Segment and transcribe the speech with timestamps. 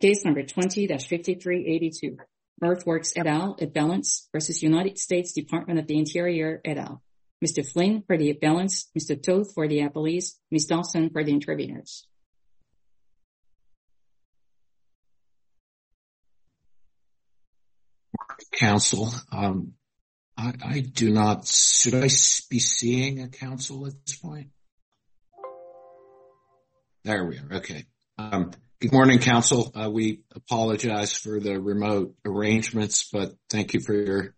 [0.00, 2.18] Case number 20-5382,
[2.62, 3.56] Earthworks et al.
[3.60, 7.02] Appellants versus United States Department of the Interior et al.
[7.44, 7.66] Mr.
[7.66, 9.20] Flynn for the appellants, Mr.
[9.20, 10.66] Toth for the appellees, Ms.
[10.66, 12.06] Dawson for the intervenors.
[18.52, 19.72] Counsel, um,
[20.38, 22.08] I do not, should I
[22.50, 24.48] be seeing a counsel at this point?
[27.04, 27.84] There we are, okay.
[28.18, 29.72] Um, Good morning, counsel.
[29.74, 34.34] Uh, we apologize for the remote arrangements, but thank you for your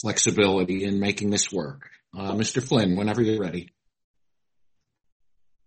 [0.00, 1.90] flexibility in making this work.
[2.16, 2.62] Uh, Mr.
[2.62, 3.70] Flynn, whenever you're ready.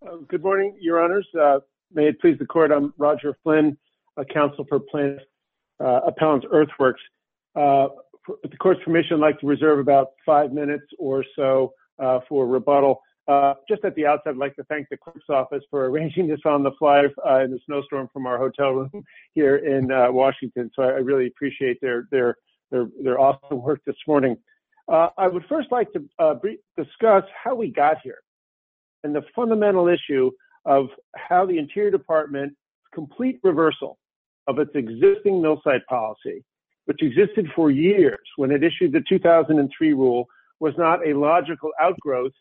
[0.02, 1.28] Uh, good morning, your honors.
[1.92, 3.78] May it please the court, I'm Roger Flynn,
[4.34, 5.24] counsel for Plaintiff
[5.82, 7.02] Appellants Earthworks.
[7.54, 11.74] With the court's permission, I'd like to reserve about five minutes or so
[12.30, 13.02] for rebuttal.
[13.28, 16.42] Uh, just at the outset, I'd like to thank the clerk's office for arranging this
[16.46, 18.92] on the fly uh, in the snowstorm from our hotel room
[19.34, 20.70] here in uh, Washington.
[20.76, 22.36] So I really appreciate their their
[22.72, 24.38] their, their awesome work this morning.
[24.88, 28.20] I would first like to discuss how we got here
[29.04, 30.30] and the fundamental issue
[30.66, 32.56] of how the Interior Department's
[32.94, 33.98] complete reversal
[34.48, 36.44] of its existing mill site policy,
[36.86, 40.28] which existed for years when it issued the 2003 rule,
[40.60, 42.32] was not a logical outgrowth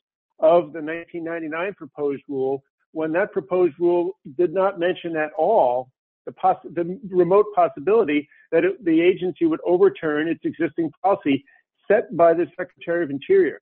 [0.41, 5.91] of the 1999 proposed rule when that proposed rule did not mention at all
[6.27, 11.45] the remote possibility that the agency would overturn its existing policy
[11.87, 13.61] set by the Secretary of Interior.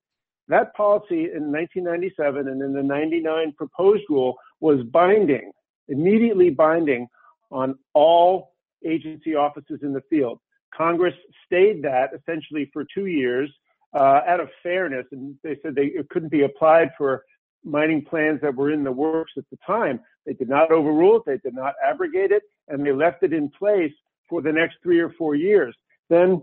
[0.48, 5.50] That policy in 1997 and in the 99 proposed rule was binding,
[5.88, 7.08] immediately binding
[7.50, 8.52] on all
[8.86, 10.38] agency offices in the field.
[10.74, 11.14] Congress
[11.46, 13.50] stayed that essentially for two years
[13.94, 17.24] Uh, out of fairness and they said it couldn't be applied for
[17.62, 20.00] mining plans that were in the works at the time.
[20.24, 23.50] They did not overrule it, they did not abrogate it, and they left it in
[23.50, 23.92] place
[24.28, 25.74] for the next three or four years.
[26.08, 26.42] Then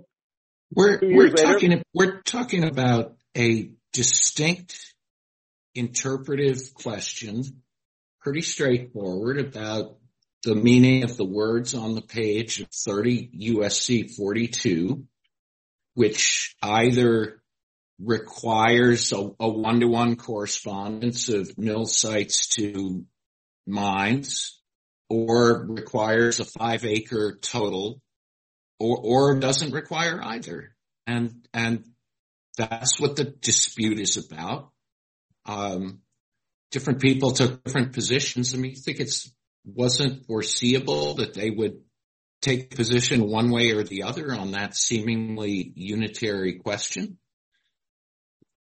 [0.76, 4.94] we're talking about a distinct
[5.74, 7.44] interpretive question,
[8.22, 9.98] pretty straightforward about
[10.44, 14.08] the meaning of the words on the page of 30 U.S.C.
[14.08, 15.04] 42,
[16.00, 17.42] which either
[18.02, 23.04] requires a one-to-one correspondence of mill sites to
[23.68, 24.62] mines
[25.10, 28.02] or requires a five-acre total
[28.80, 30.74] or or doesn't require either.
[31.06, 31.84] And and
[32.56, 34.72] that's what the dispute is about.
[35.46, 36.00] Um,
[36.72, 38.54] different people took different positions.
[38.54, 39.30] I mean, you think it's
[39.66, 41.82] wasn't foreseeable that they would
[42.42, 47.18] take position one way or the other on that seemingly unitary question?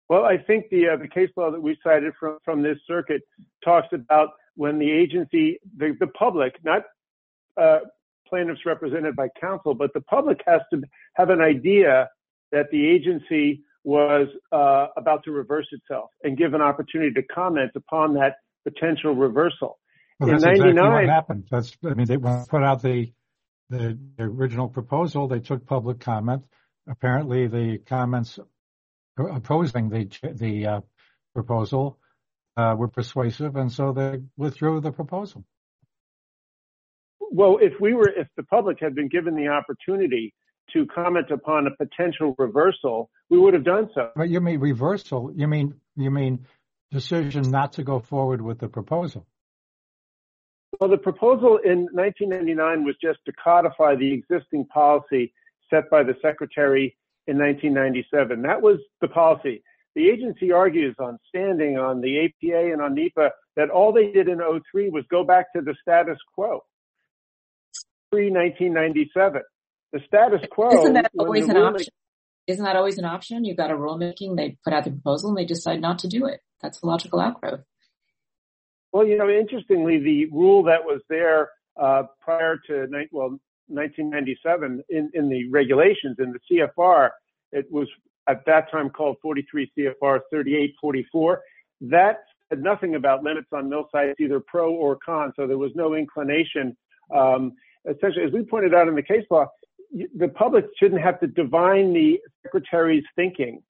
[0.08, 3.24] Well, I think the uh, the case law that we cited from from this circuit
[3.64, 6.84] talks about when the agency, the the public, not
[7.60, 7.80] uh,
[8.28, 10.82] plaintiffs represented by counsel, but the public has to
[11.16, 12.10] have an idea
[12.52, 17.72] that the agency was uh, about to reverse itself and give an opportunity to comment
[17.76, 19.78] upon that potential reversal.
[20.20, 21.46] That's exactly what happened.
[21.52, 23.12] That's, I mean, they put out the
[24.20, 26.44] original proposal, they took public comment.
[26.88, 28.40] Apparently, the comments
[29.18, 30.82] opposing the the uh,
[31.34, 32.00] proposal
[32.58, 35.44] uh, were persuasive, and so they withdrew the proposal.
[37.20, 40.34] Well, if we were, if the public had been given the opportunity
[40.74, 44.10] to comment upon a potential reversal, we would have done so.
[44.16, 46.46] But you mean reversal, You mean you mean
[46.92, 49.26] decision not to go forward with the proposal?
[50.80, 55.34] Well, the proposal in 1999 was just to codify the existing policy
[55.70, 56.98] set by the secretary
[57.28, 58.42] in 1997.
[58.42, 59.64] That was the policy.
[59.96, 64.28] The agency argues on standing on the APA and on NEPA that all they did
[64.28, 64.40] in
[64.72, 66.64] 03 was go back to the status quo
[68.12, 69.42] pre-1997.
[69.94, 70.70] The status quo...
[70.72, 71.88] Isn't that always an option?
[72.48, 73.44] Isn't that always an option?
[73.44, 76.26] You've got a rulemaking, they put out the proposal, and they decide not to do
[76.26, 76.42] it.
[76.62, 77.62] That's the logical outgrowth.
[78.96, 85.12] Well, you know, interestingly, the rule that was there uh, prior to well 1997 in
[85.14, 87.10] in the regulations in the CFR,
[87.52, 87.90] it was
[88.30, 91.42] at that time called 43 CFR 3844.
[91.82, 95.72] That said nothing about limits on mill sites, either pro or con, so there was
[95.76, 96.78] no inclination.
[97.14, 97.52] Um,
[97.84, 99.48] essentially, as we pointed out in the case law,
[99.92, 103.62] the public shouldn't have to divine the secretary's thinking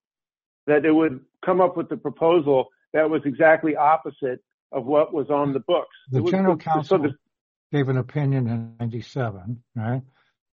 [0.67, 4.39] that it would come up with the proposal that was exactly opposite
[4.71, 5.95] of what was on the books.
[6.11, 7.05] The general counsel
[7.71, 10.01] gave an opinion in 97, right?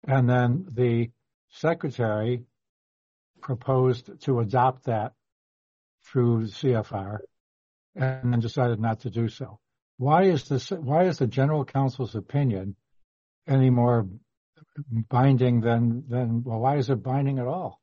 [0.06, 1.10] And then the
[1.50, 2.44] secretary
[3.40, 5.12] proposed to adopt that
[6.04, 7.18] through CFR
[7.94, 9.58] and then decided not to do so.
[9.98, 12.76] Why is the general counsel's opinion
[13.48, 14.06] any more
[15.08, 16.04] binding than,
[16.44, 17.80] well, why is it binding at all?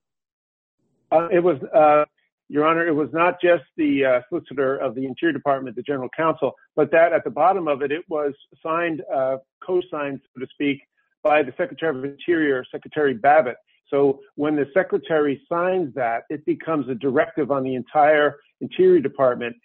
[1.11, 2.04] Uh, it was, uh,
[2.47, 6.09] Your Honor, it was not just the uh, solicitor of the Interior Department, the General
[6.15, 10.47] Counsel, but that at the bottom of it, it was signed, uh, co-signed, so to
[10.51, 10.81] speak,
[11.23, 13.57] by the Secretary of Interior, Secretary Babbitt.
[13.89, 19.55] So when the Secretary signs that, it becomes a directive on the entire Interior Department.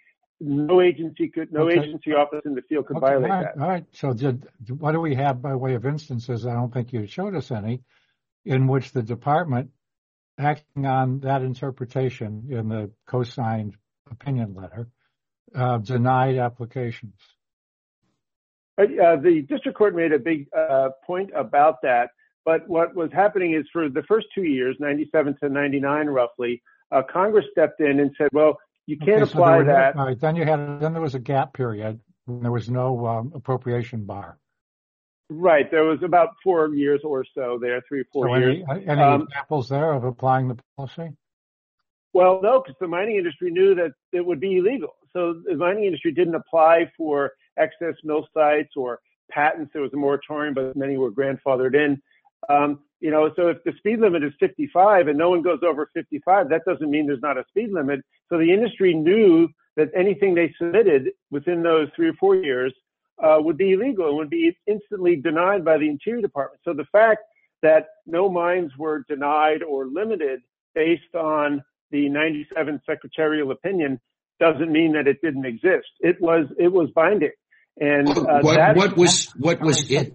[0.41, 3.61] No agency could, no agency office in the field could violate that.
[3.61, 3.85] All right.
[3.93, 4.15] So
[4.79, 7.83] what do we have by way of instances, I don't think you showed us any,
[8.47, 9.71] in which the department,
[10.41, 13.77] acting on that interpretation in the co-signed
[14.11, 14.89] opinion letter,
[15.55, 17.15] uh, denied applications?
[18.79, 22.09] Uh, the district court made a big uh, point about that,
[22.45, 26.63] but what was happening is for the first two years, 97 to 99 roughly,
[27.13, 29.95] Congress stepped in and said, well, you can't apply that.
[30.21, 34.39] Then you had, then there was a gap period, there was no um, appropriation bar.
[35.31, 35.71] Right.
[35.71, 38.65] There was about four years or so there, three or four years.
[38.69, 41.17] Any um, examples there of applying the policy?
[42.13, 44.97] Well, no, because the mining industry knew that it would be illegal.
[45.13, 48.99] So the mining industry didn't apply for excess mill sites or
[49.31, 49.71] patents.
[49.73, 52.03] There was a moratorium, but many were grandfathered in.
[52.49, 55.89] Um, you know, so if the speed limit is 55 and no one goes over
[55.95, 58.01] 55, that doesn't mean there's not a speed limit.
[58.29, 62.75] So the industry knew that anything they submitted within those three or four years
[63.23, 66.61] would be illegal and would be instantly denied by the Interior Department.
[66.65, 67.21] So the fact
[67.63, 70.41] that no mines were denied or limited
[70.75, 74.01] based on the 97 secretarial opinion
[74.39, 75.89] doesn't mean that it didn't exist.
[76.01, 77.33] It was it was binding.
[77.79, 80.15] And uh, what what, was what was it?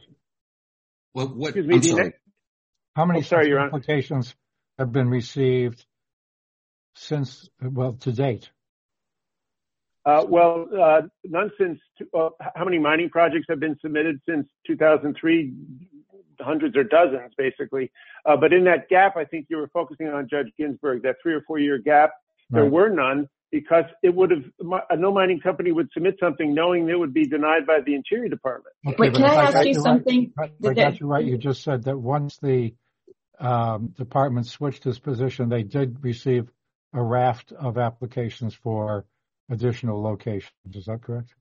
[1.15, 2.13] Excuse me, sorry.
[2.95, 3.21] How many
[3.67, 4.35] applications
[4.79, 5.85] have been received
[6.95, 8.49] since, well, to date?
[10.05, 11.79] Uh, well, uh, none since,
[12.15, 15.53] uh, how many mining projects have been submitted since 2003?
[16.41, 17.91] Hundreds or dozens, basically.
[18.25, 21.41] But in that gap, I think you were focusing on Judge Ginsburg, that three or
[21.47, 22.11] four year gap,
[22.49, 24.43] there were none because it would have,
[24.99, 28.75] no mining company would submit something knowing it would be denied by the Interior Department.
[28.97, 30.33] Can I ask you something?
[30.37, 31.23] I got you right.
[31.23, 32.75] You just said that once the
[33.39, 36.51] um, department switched its position, they did receive
[36.93, 39.05] a raft of applications for
[39.49, 40.51] additional locations.
[40.73, 41.33] Is that correct?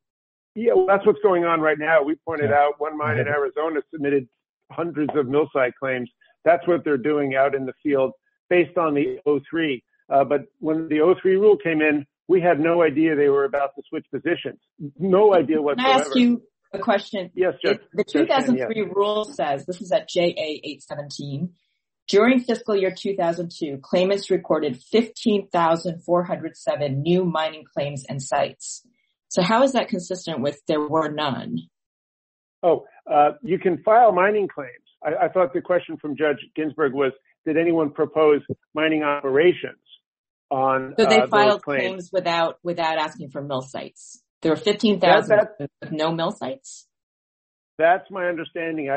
[0.55, 2.03] Yeah, well, that's what's going on right now.
[2.03, 4.29] We pointed out one mine in Arizona submitted
[4.71, 6.09] hundreds of mill site claims.
[6.45, 8.12] That's what they're doing out in the field
[8.49, 9.19] based on the
[9.51, 9.83] 03.
[10.09, 13.71] Uh, but when the 03 rule came in, we had no idea they were about
[13.77, 14.61] to switch positions.
[14.99, 15.89] No idea whatsoever.
[15.93, 16.43] Can I ask you
[16.73, 17.31] a question?
[17.35, 17.81] Yes, Judge.
[17.93, 21.51] The 2003 rule says, this is at JA 817,
[22.09, 28.83] during fiscal year 2002, claimants recorded 15,407 new mining claims and sites.
[29.29, 31.59] So how is that consistent with there were none?
[32.62, 34.71] Oh, uh, you can file mining claims.
[35.03, 37.12] I thought the question from Judge Ginsburg was,
[37.45, 38.41] did anyone propose
[38.75, 39.77] mining operations
[40.51, 40.97] on claims?
[40.99, 44.23] So they uh, filed claims without without asking for mill sites.
[44.41, 46.87] There were 15,000 with no mill sites?
[47.79, 48.91] That's my understanding.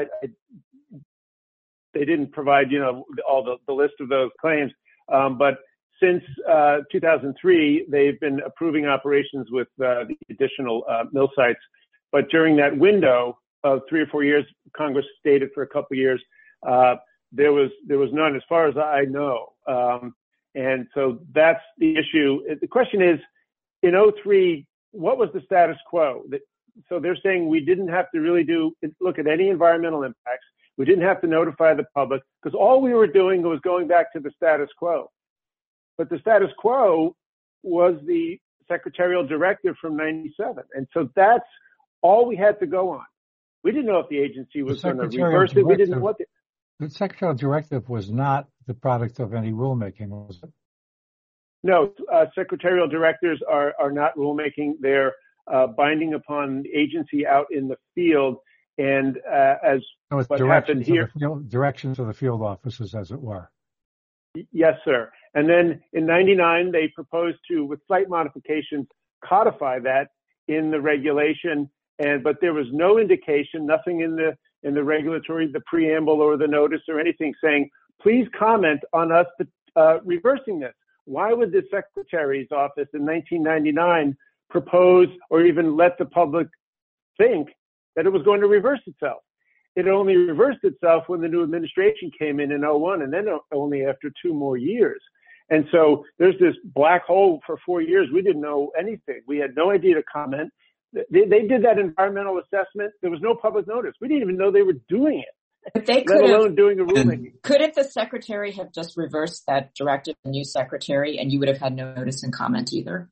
[1.97, 4.71] They didn't provide you know, all the list of those claims.
[5.11, 5.55] Um, but
[6.01, 11.59] since uh, 2003, they've been approving operations with uh, the additional uh, mill sites.
[12.11, 14.45] But during that window of three or four years,
[14.75, 16.21] Congress stated for a couple of years,
[17.31, 19.53] there was there was none as far as I know.
[19.67, 20.13] Um,
[20.55, 22.41] and so that's the issue.
[22.61, 23.19] The question is,
[23.83, 26.23] in 03, what was the status quo?
[26.89, 30.45] So they're saying we didn't have to really do look at any environmental impacts.
[30.77, 34.13] We didn't have to notify the public because all we were doing was going back
[34.13, 35.09] to the status quo.
[35.97, 37.15] But the status quo
[37.63, 40.63] was the secretarial directive from 97.
[40.73, 41.47] And so that's
[42.01, 43.05] all we had to go on.
[43.63, 45.65] We didn't know if the agency was going to reverse it.
[45.65, 46.29] We didn't want it.
[46.79, 50.51] The secretarial directive was not the product of any rulemaking, was it?
[51.63, 54.75] No, uh, secretarial directives are are not rulemaking.
[54.79, 55.13] They're
[55.51, 58.37] uh, binding upon the agency out in the field.
[58.77, 61.11] And uh, as what happened here-
[61.47, 63.49] Directions of the field offices, as it were.
[64.51, 65.11] Yes, sir.
[65.33, 68.87] And then in 99, they proposed to, with slight modifications,
[69.23, 70.09] codify that
[70.47, 71.69] in the regulation.
[71.99, 76.37] And but there was no indication, nothing in the in the regulatory, the preamble or
[76.37, 77.69] the notice or anything saying,
[78.01, 79.25] please comment on us
[79.75, 80.73] uh, reversing this.
[81.05, 84.15] Why would the secretary's office in 1999
[84.49, 86.47] propose or even let the public
[87.17, 87.49] think
[87.97, 89.21] that it was going to reverse itself?
[89.75, 93.85] It only reversed itself when the new administration came in in 01 and then only
[93.85, 95.01] after two more years.
[95.49, 98.07] And so there's this black hole for four years.
[98.13, 99.21] We didn't know anything.
[99.27, 100.51] We had no idea to comment.
[100.93, 102.93] They did that environmental assessment.
[103.01, 103.93] There was no public notice.
[103.99, 105.73] We didn't even know they were doing it.
[105.73, 107.41] But they let could have, doing a rulemaking.
[107.43, 111.57] couldn't the secretary have just reversed that directive, the new secretary, and you would have
[111.57, 113.09] had no notice and comment either?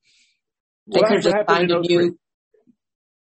[0.87, 1.97] They Well, could have just happened signed a in 03.
[1.97, 2.19] new,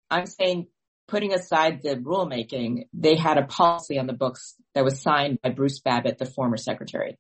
[0.10, 0.68] I'm saying,
[1.08, 5.50] putting aside the rulemaking, they had a policy on the books that was signed by
[5.50, 7.18] Bruce Babbitt, the former secretary.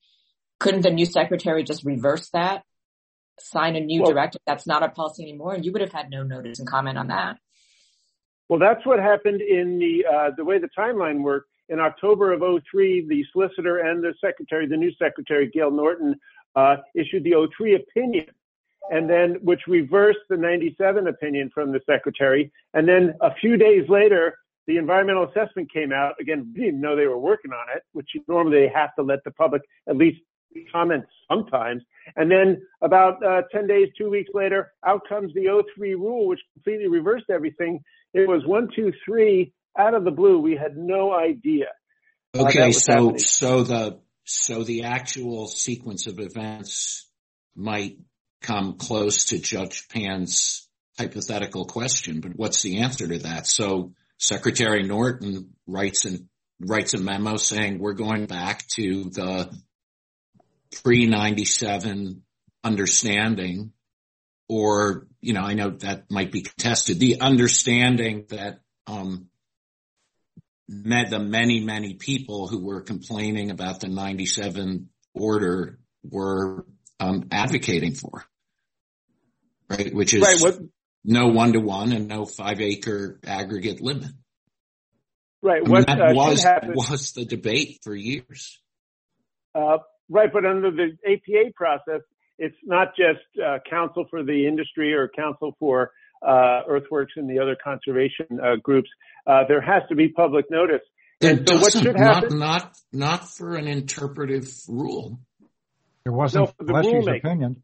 [0.59, 2.63] Couldn't the new secretary just reverse that?
[3.39, 6.09] Sign a new Well- directive that's not a policy anymore, and you would have had
[6.09, 7.37] no notice and comment on that.
[8.47, 11.49] Well, that's what happened in the uh, the way the timeline worked.
[11.67, 16.19] In October of 03, the solicitor and the secretary, the new secretary, Gale Norton,
[16.55, 18.27] uh, issued the 03 opinion,
[18.91, 22.51] and then which reversed the 97 opinion from the secretary.
[22.73, 24.37] And then a few days later,
[24.67, 26.13] the environmental assessment came out.
[26.19, 29.23] Again, we didn't know they were working on it, which normally they have to let
[29.23, 30.19] the public at least
[30.71, 31.83] comment sometimes.
[32.15, 36.39] And then about uh, 10 days, two weeks later, out comes the 03 rule, which
[36.53, 37.81] completely reversed everything.
[38.13, 40.39] It was one, two, three out of the blue.
[40.39, 41.67] We had no idea.
[42.33, 43.19] Uh, Okay, so, happening.
[43.19, 47.07] so the, so the actual sequence of events
[47.55, 47.97] might
[48.45, 53.47] come close to Judge Pan's hypothetical question, but what's the answer to that?
[53.47, 56.27] So Secretary Norton writes and
[56.59, 59.53] writes a memo saying we're going back to the
[60.83, 62.21] pre-97
[62.63, 63.71] understanding
[64.47, 69.27] or, you know, I know that might be contested, the understanding that, um,
[70.67, 76.65] the many, many people who were complaining about the 97 order were,
[76.99, 78.25] um, advocating for.
[79.77, 80.41] Right, which is Right.
[80.41, 80.59] What,
[81.03, 84.11] no one-to-one and no five-acre aggregate limit.
[85.41, 85.57] right.
[85.57, 86.73] I mean, What that uh, was, happen?
[86.75, 88.59] was the debate for years.
[89.53, 89.77] Uh,
[90.09, 92.01] right, but under the APA process,
[92.37, 95.91] it's not just uh, counsel for the industry or counsel for
[96.25, 98.89] uh, earthworks and the other conservation uh, groups.
[99.27, 100.81] Uh, there has to be public notice.
[101.21, 102.39] It And so what doesn't, should happen?
[102.39, 105.19] not, not for an interpretive rule.
[106.03, 107.63] There wasn't No, for the Leshy's opinion.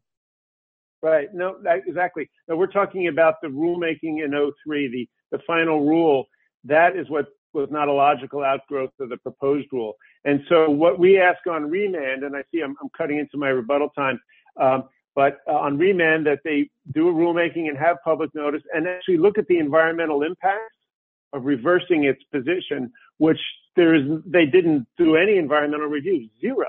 [1.02, 1.28] Right.
[1.34, 1.56] No,
[1.86, 2.30] exactly.
[2.48, 4.30] No, we're talking about the rulemaking in
[4.64, 6.26] 03, the, the final rule.
[6.64, 9.94] That is what was not a logical outgrowth of the proposed rule.
[10.24, 13.48] And so what we ask on remand, and I see I'm, I'm cutting into my
[13.48, 14.20] rebuttal time,
[14.60, 18.86] um, but uh, on remand that they do a rulemaking and have public notice and
[18.86, 20.76] actually look at the environmental impacts
[21.32, 23.40] of reversing its position, which
[23.76, 26.66] there is, they didn't do any environmental review, zero.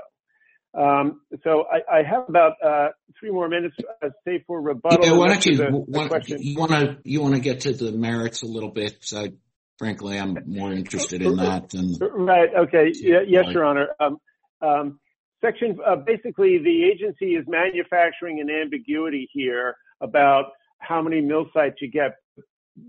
[0.76, 2.88] Um, so I, I have about uh,
[3.18, 5.06] three more minutes, uh, say for rebuttal.
[5.06, 8.46] Yeah, why don't you, the, why- you wanna, you wanna get to the merits a
[8.46, 8.96] little bit?
[9.14, 9.32] I,
[9.78, 12.48] frankly, I'm more interested in that than, Right.
[12.66, 12.92] Okay.
[12.94, 13.88] Yeah, yes, Your Honor.
[14.00, 14.18] Um,
[14.60, 15.00] um,
[15.40, 21.76] section, uh, basically, the agency is manufacturing an ambiguity here about how many mill sites
[21.80, 22.16] you get.
[22.36, 22.42] The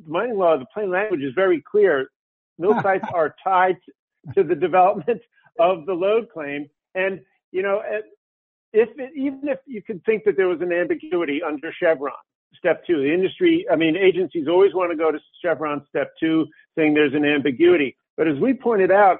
[0.10, 2.10] mining law, the plain language is very clear.
[2.58, 3.78] Mill sites are tied
[4.36, 5.22] to the development
[5.60, 6.68] of the lode claim.
[6.96, 7.22] And,
[7.52, 8.02] you know, eh,
[8.74, 12.14] if it, even if you could think that there was an ambiguity under Chevron,
[12.58, 16.48] step two, the industry, I mean, agencies always want to go to Chevron step two,
[16.78, 17.96] saying there's an ambiguity.
[18.18, 19.20] But as we pointed out,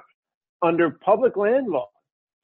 [0.62, 1.88] under public land law,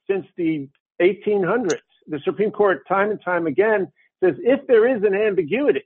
[0.09, 0.69] since the
[1.01, 3.91] 1800s, the Supreme Court time and time again
[4.23, 5.83] says if there is an ambiguity,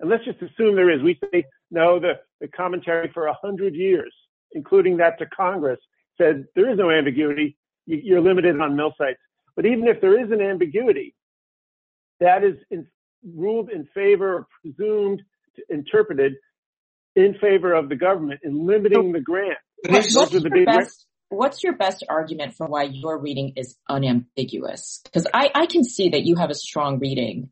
[0.00, 3.74] and let's just assume there is, we say, no, the, the commentary for a 100
[3.74, 4.12] years,
[4.52, 5.80] including that to Congress,
[6.18, 7.56] said there is no ambiguity.
[7.86, 9.18] You're limited on mill sites.
[9.56, 11.14] But even if there is an ambiguity,
[12.20, 12.86] that is in,
[13.34, 15.22] ruled in favor, or presumed,
[15.70, 16.34] interpreted
[17.14, 19.58] in favor of the government in limiting the grant.
[19.82, 22.66] But What- it's- Those what's, are the your big best, what's your best argument for
[22.66, 25.00] why your reading is unambiguous?
[25.04, 27.50] Because I, I can see that you have a strong reading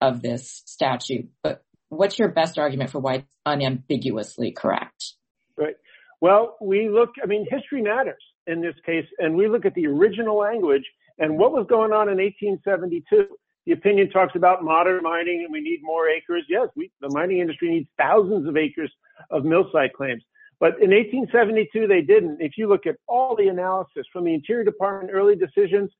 [0.00, 5.12] of this statute, but what's your best argument for why it's unambiguously correct?
[5.56, 5.76] Right.
[6.20, 9.86] Well, we look, I mean, history matters in this case, and we look at the
[9.86, 10.84] original language
[11.22, 13.28] and what was going on in 1872.
[13.64, 16.44] The opinion talks about modern mining and we need more acres.
[16.48, 18.90] Yes, we, the mining industry needs thousands of acres
[19.30, 20.24] of mill site claims.
[20.58, 22.40] But in 1872, they didn't.
[22.40, 25.90] If you look at all the analysis from the Interior Department early decisions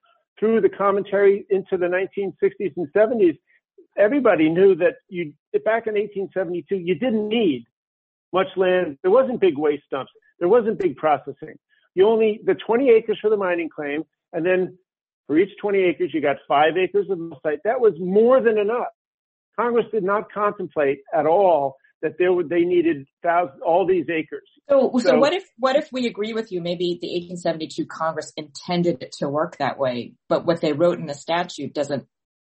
[0.41, 3.39] through the commentary into the 1960s and 70s,
[3.97, 5.33] everybody knew that you,
[5.65, 7.65] back in 1872, you didn't need
[8.33, 8.99] much land.
[9.03, 10.11] There wasn't big waste dumps.
[10.41, 11.55] There wasn't big processing.
[11.95, 14.03] You only, the 20 acres for the mining claim,
[14.33, 14.79] and then
[15.27, 17.61] for each 20 acres, you got five acres of mill site.
[17.65, 18.89] That was more than enough.
[19.59, 24.49] Congress did not contemplate at all that there would, they needed thousands, all these acres.
[24.69, 26.61] So, so, So- what if what if we agree with you?
[26.61, 31.07] Maybe the 1872 Congress intended it to work that way, but what they wrote in
[31.07, 32.07] the statute doesn't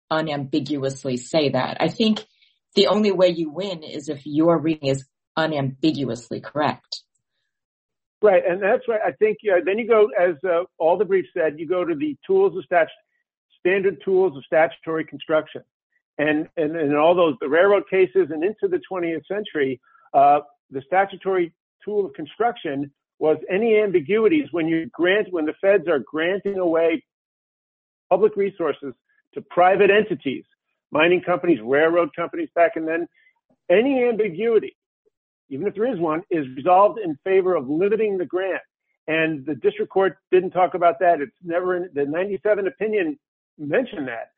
[0.09, 1.77] unambiguously say that.
[1.79, 2.25] I think
[2.75, 5.05] the only way you win is if your reading is
[5.37, 7.03] unambiguously correct.
[8.23, 9.01] Right, and that's right.
[9.05, 12.15] I think then you go, as uh, all the briefs said, you go to the
[12.25, 12.63] tools of
[13.59, 15.61] standard tools of statutory construction.
[16.17, 19.81] And in all those, the railroad cases and into the 20th century,
[20.13, 20.39] uh,
[20.71, 21.53] the statutory
[21.83, 27.03] tool of construction was any ambiguities when you grant, when the feds are granting away
[28.09, 28.93] public resources
[29.33, 30.45] to private entities,
[30.91, 33.05] mining companies, railroad companies back and then,
[33.69, 34.77] any ambiguity,
[35.49, 38.61] even if there is one, is resolved in favor of limiting the grant.
[39.07, 41.21] And the district court didn't talk about that.
[41.21, 43.19] It's never, in the 97 opinion
[43.57, 44.29] mentioned that.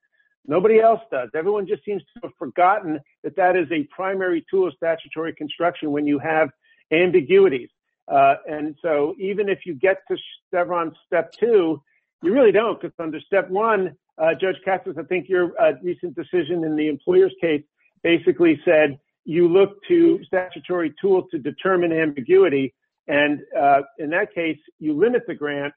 [0.47, 1.29] Nobody else does.
[1.33, 5.91] Everyone just seems to have forgotten that that is a primary tool of statutory construction
[5.91, 6.49] when you have
[6.91, 7.69] ambiguities.
[8.07, 10.17] Uh, and so even if you get to
[10.51, 11.81] Chevron step two,
[12.21, 16.15] you really don't because under step one, uh, Judge Katsas, I think your uh, recent
[16.15, 17.63] decision in the employer's case
[18.03, 22.73] basically said you look to statutory tools to determine ambiguity.
[23.07, 25.73] And uh, in that case, you limit the grant,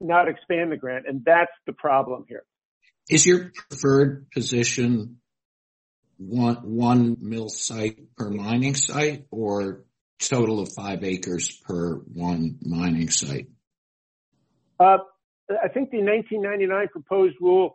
[0.00, 1.06] not expand the grant.
[1.06, 2.44] And that's the problem here.
[3.08, 5.18] Is your preferred position
[6.18, 9.84] one mill site per mining site or
[10.18, 13.48] total of five acres per one mining site?
[14.80, 14.98] Uh,
[15.50, 17.74] I think the 1999 proposed rule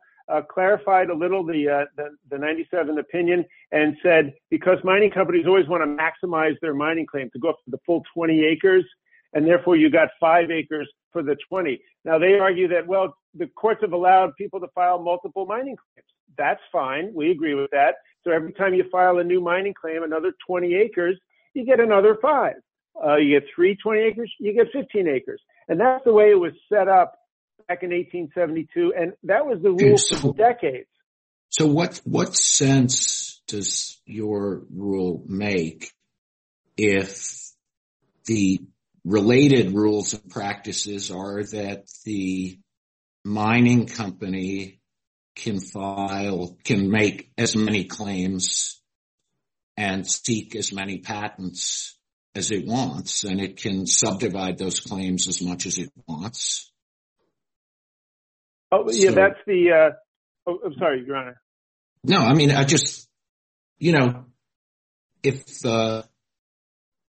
[0.50, 5.68] clarified a little the uh, the, the 97 opinion and said, because mining companies always
[5.68, 8.86] want to maximize their mining claim to go up to the full 20 acres.
[9.34, 11.80] And therefore you got five acres for the 20.
[12.06, 16.08] Now they argue that, well, the courts have allowed people to file multiple mining claims.
[16.38, 17.12] That's fine.
[17.14, 17.96] We agree with that.
[18.24, 21.18] So every time you file a new mining claim, another 20 acres,
[21.54, 22.56] you get another five.
[23.04, 25.42] Uh, You get three 20 acres, you get 15 acres.
[25.68, 27.16] And that's the way it was set up
[27.68, 28.94] back in 1872.
[28.98, 30.88] And that was the rule for decades.
[31.50, 35.92] So what what sense does your rule make
[36.76, 37.40] if
[38.26, 38.62] the
[39.06, 42.58] related rules and practices are that the
[43.24, 44.80] mining company
[45.36, 48.82] can file, can make as many claims
[49.78, 51.98] and seek as many patents
[52.36, 56.72] as it wants, and it can subdivide those claims as much as it wants?
[58.74, 61.40] Oh, yeah, that's the, uh, oh, I'm sorry, Your Honor.
[62.04, 63.08] No, I mean, I just,
[63.78, 64.26] you know,
[65.64, 66.02] uh,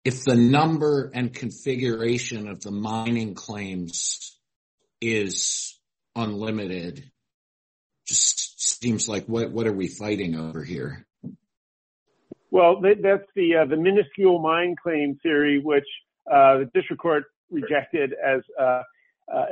[0.05, 4.37] if the number and configuration of the mining claims
[5.01, 5.79] is
[6.17, 7.09] unlimited,
[8.05, 11.07] just seems like, what what are we fighting over here?
[12.51, 15.87] Well, that's the uh, the minuscule mine claim theory, which
[16.27, 18.43] the district court rejected as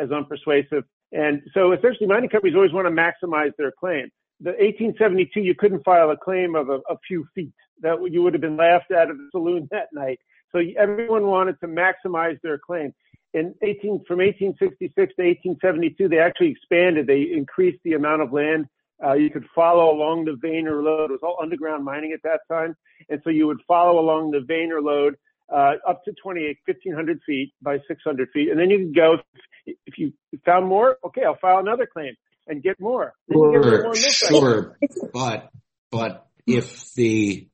[0.00, 0.82] as unpersuasive.
[1.12, 4.10] And so essentially mining companies always want to maximize their claim.
[4.40, 8.40] The 1872, you couldn't file a claim of a few feet that you would have
[8.40, 10.18] been laughed at at the saloon that night.
[10.50, 12.92] So everyone wanted to maximize their claim.
[13.34, 17.06] In 18, From 1866 to 1872, they actually expanded.
[17.06, 18.66] They increased the amount of land
[19.04, 21.10] uh, you could follow along the vein or lode.
[21.10, 22.76] It was all underground mining at that time.
[23.08, 24.80] And so you would follow along the vein or
[25.52, 28.50] lode up to 28, 1500 feet by 600 feet.
[28.50, 29.16] And then you can go,
[29.66, 30.12] if you
[30.44, 32.14] found more, okay, I'll file another claim
[32.46, 33.12] and get more.
[33.30, 34.78] Sure, sure,
[35.12, 35.50] but
[35.90, 37.48] but if the,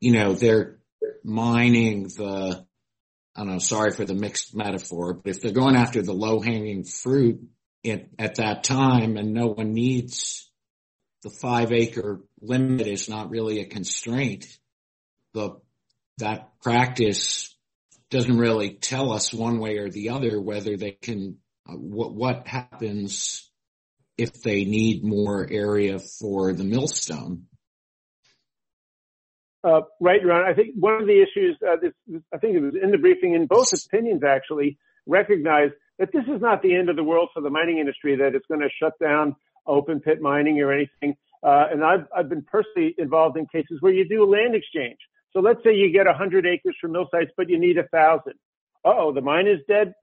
[0.00, 0.78] you know, they're
[1.24, 2.66] mining the,
[3.34, 6.40] I don't know, sorry for the mixed metaphor, but if they're going after the low
[6.40, 7.40] hanging fruit
[7.84, 10.50] at that time and no one needs
[11.22, 14.46] the five acre limit is not really a constraint,
[16.18, 17.54] that practice
[18.10, 23.50] doesn't really tell us one way or the other whether they can, uh, what happens
[24.18, 27.46] if they need more area for the millstone.
[29.64, 30.44] Uh, right, Ron.
[30.44, 31.76] I think one of the issues, uh,
[32.34, 36.40] I think it was in the briefing in both opinions actually, recognize that this is
[36.40, 38.92] not the end of the world for the mining industry, that it's going to shut
[39.00, 41.16] down open pit mining or anything.
[41.42, 44.98] And I've been personally involved in cases where you do a land exchange.
[45.32, 48.34] So let's say you get 100 acres for mill sites, but you need a thousand.
[48.84, 49.94] Uh-oh, the mine is dead?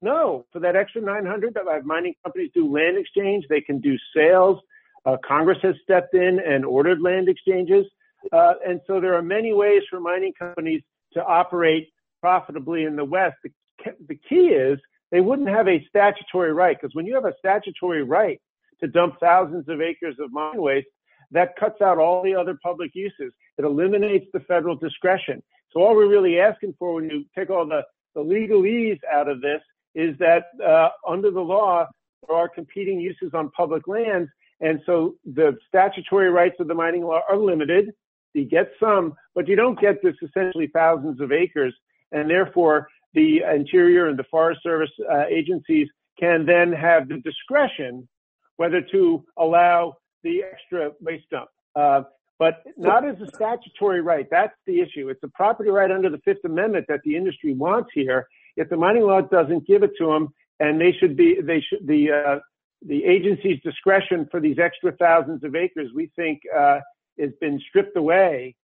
[0.00, 3.44] No, for that extra 900, mining companies do land exchange.
[3.48, 4.58] They can do sales.
[5.04, 7.86] Uh, Congress has stepped in and ordered land exchanges.
[8.32, 11.88] Uh, and so there are many ways for mining companies to operate
[12.20, 13.36] profitably in the West.
[13.84, 14.78] The key is
[15.10, 18.40] they wouldn't have a statutory right because when you have a statutory right
[18.80, 20.86] to dump thousands of acres of mine waste,
[21.32, 23.32] that cuts out all the other public uses.
[23.58, 25.42] It eliminates the federal discretion.
[25.72, 27.82] So all we're really asking for when you take all the
[28.14, 29.60] the legalese out of this
[29.94, 31.86] is that uh, under the law,
[32.28, 34.30] there are competing uses on public lands.
[34.60, 37.92] And so the statutory rights of the mining law are limited.
[38.34, 41.74] You get some, but you don't get this essentially thousands of acres.
[42.12, 45.88] And therefore, the Interior and the Forest Service uh, agencies
[46.18, 48.08] can then have the discretion
[48.56, 51.48] whether to allow the extra waste dump.
[51.74, 52.02] Uh,
[52.38, 54.26] But not as a statutory right.
[54.30, 55.08] That's the issue.
[55.08, 58.26] It's a property right under the Fifth Amendment that the industry wants here.
[58.56, 61.86] If the mining law doesn't give it to them, and they should be, they should,
[61.86, 62.38] the uh,
[62.84, 68.56] the agency's discretion for these extra thousands of acres, we think, has been stripped away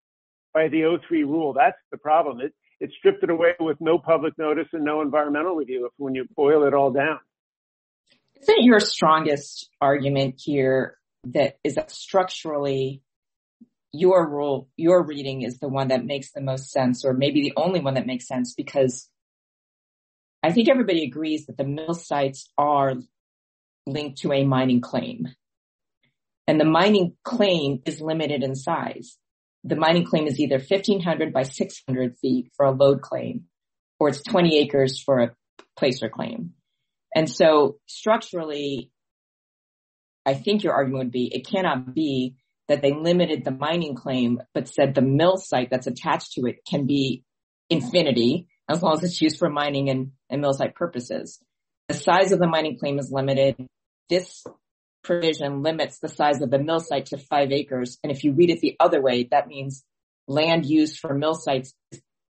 [0.54, 1.52] by the O3 rule.
[1.52, 2.40] That's the problem.
[2.40, 6.14] It it's stripped it away with no public notice and no environmental review If when
[6.14, 7.18] you boil it all down.
[8.42, 13.02] Isn't your strongest argument here that is that structurally
[13.98, 17.54] your rule, your reading is the one that makes the most sense, or maybe the
[17.56, 18.54] only one that makes sense?
[18.54, 19.08] Because
[20.42, 22.94] I think everybody agrees that the mill sites are
[23.86, 25.28] linked to a mining claim.
[26.46, 29.16] And the mining claim is limited in size.
[29.64, 33.44] The mining claim is either 1,500 by 600 feet for a lode claim,
[33.98, 35.34] or it's 20 acres for a
[35.76, 36.52] placer claim.
[37.14, 38.92] And so structurally,
[40.24, 42.36] I think your argument would be, it cannot be
[42.68, 46.64] that they limited the mining claim, but said the mill site that's attached to it
[46.68, 47.22] can be
[47.70, 49.88] infinity, as long as it's used for mining
[50.30, 51.38] and mill site purposes.
[51.88, 53.56] The size of the mining claim is limited.
[54.08, 54.44] This
[55.04, 57.98] provision limits the size of the mill site to five acres.
[58.02, 59.84] And if you read it the other way, that means
[60.26, 61.72] land used for mill sites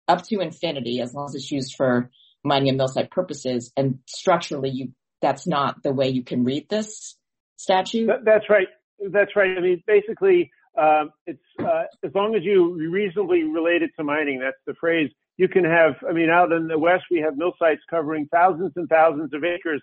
[0.08, 2.10] up to infinity, as long as it's used for
[2.42, 3.70] mining and mill site purposes.
[3.76, 7.16] And structurally, you, that's not the way you can read this
[7.56, 8.08] statute?
[8.24, 8.68] That's right.
[9.10, 9.56] That's right.
[9.56, 14.38] I mean, basically, um, it's uh, as long as you reasonably relate it to mining,
[14.38, 15.10] that's the phrase.
[15.36, 18.72] You can have, I mean, out in the West, we have mill sites covering thousands
[18.76, 19.82] and thousands of acres,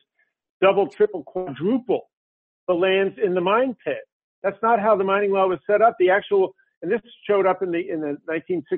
[0.62, 2.10] double, triple, quadruple
[2.68, 4.08] the lands in the mine pit.
[4.44, 5.96] That's not how the mining law was set up.
[6.00, 8.18] The actual, and this showed up in the in the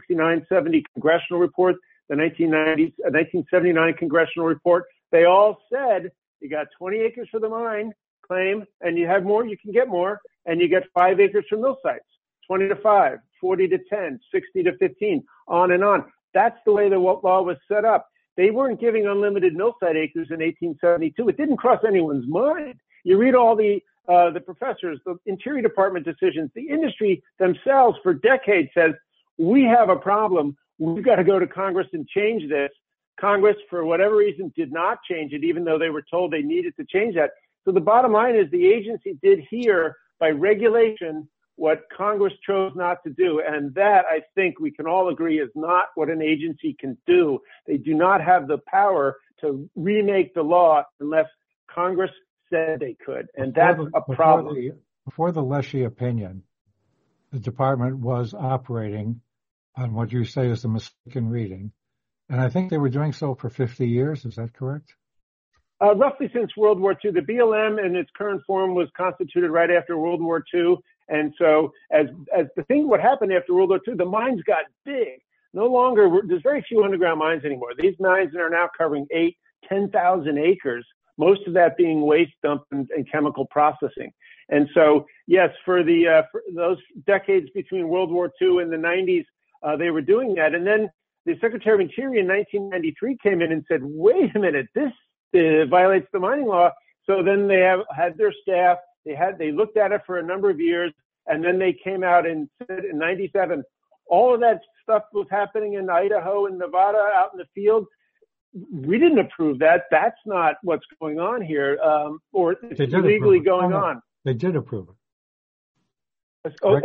[0.09, 1.75] 1969-70 congressional report,
[2.09, 4.85] the 1979 uh, congressional report.
[5.11, 7.91] They all said, you got 20 acres for the mine
[8.31, 11.61] claim, and you have more, you can get more, and you get five acres from
[11.61, 12.05] mill sites,
[12.47, 16.05] 20 to five, 40 to 10, 60 to 15, on and on.
[16.33, 18.07] That's the way the law was set up.
[18.37, 21.27] They weren't giving unlimited mill site acres in 1872.
[21.27, 22.75] It didn't cross anyone's mind.
[23.03, 28.15] You read all the uh, the professors, the Interior Department decisions, the industry themselves for
[28.15, 28.91] decades says,
[29.37, 30.57] we have a problem.
[30.79, 32.71] We've got to go to Congress and change this.
[33.19, 36.73] Congress, for whatever reason, did not change it, even though they were told they needed
[36.77, 37.29] to change that.
[37.65, 42.97] So the bottom line is the agency did here by regulation what Congress chose not
[43.05, 43.41] to do.
[43.45, 47.39] And that, I think we can all agree, is not what an agency can do.
[47.67, 51.27] They do not have the power to remake the law unless
[51.69, 52.11] Congress
[52.49, 53.27] said they could.
[53.35, 54.71] And that's a problem.
[55.05, 56.43] Before the Leshy opinion,
[57.31, 59.21] the department was operating
[59.75, 61.71] on what you say is the mistaken reading.
[62.29, 64.25] And I think they were doing so for 50 years.
[64.25, 64.95] Is that correct?
[65.81, 67.11] Uh, roughly since World War II.
[67.11, 70.77] The BLM in its current form was constituted right after World War II.
[71.09, 74.65] And so as as the thing, what happened after World War II, the mines got
[74.85, 75.19] big.
[75.53, 77.71] No longer, there's very few underground mines anymore.
[77.77, 79.35] These mines are now covering eight,
[79.67, 80.85] 10,000 acres,
[81.17, 84.13] most of that being waste dump and chemical processing.
[84.49, 86.21] And so, yes, for the uh,
[86.55, 89.25] those decades between World War II and the 90s,
[89.63, 90.53] uh, they were doing that.
[90.53, 90.89] And then
[91.25, 94.91] the Secretary of Interior in 1993 came in and said, wait a minute, this
[95.33, 96.69] Uh, violates the mining law.
[97.05, 97.61] So then they
[97.95, 100.91] had their staff, they had they looked at it for a number of years,
[101.25, 103.63] and then they came out and said in 97,
[104.07, 107.85] all of that stuff was happening in Idaho and Nevada out in the field.
[108.53, 109.83] We didn't approve that.
[109.89, 114.01] That's not what's going on here, um, or it's legally going oh, on.
[114.25, 114.95] They did approve it.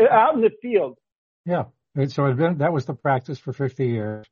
[0.09, 0.99] Out in the field.
[1.45, 1.65] Yeah.
[2.09, 4.27] So that was the practice for 50 years.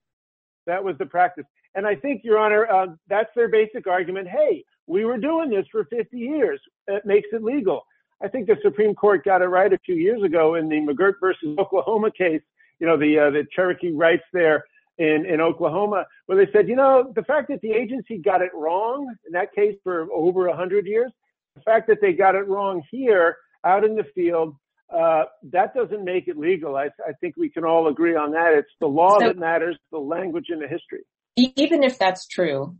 [0.66, 1.46] That was the practice.
[1.74, 4.28] And I think, Your Honor, uh, that's their basic argument.
[4.28, 6.60] Hey, we were doing this for 50 years.
[6.86, 7.84] It makes it legal.
[8.22, 11.14] I think the Supreme Court got it right a few years ago in the McGirt
[11.20, 12.42] versus Oklahoma case,
[12.78, 14.64] you know, the uh, Cherokee rights there
[14.98, 19.12] in Oklahoma, where they said, you know, the fact that the agency got it wrong
[19.26, 21.10] in that case for over 100 years,
[21.56, 24.54] the fact that they got it wrong here out in the field,
[24.94, 26.76] uh, that doesn't make it legal.
[26.76, 28.52] I think we can all agree on that.
[28.52, 31.02] It's the law that matters, the language and the history.
[31.36, 32.76] Even if that's true,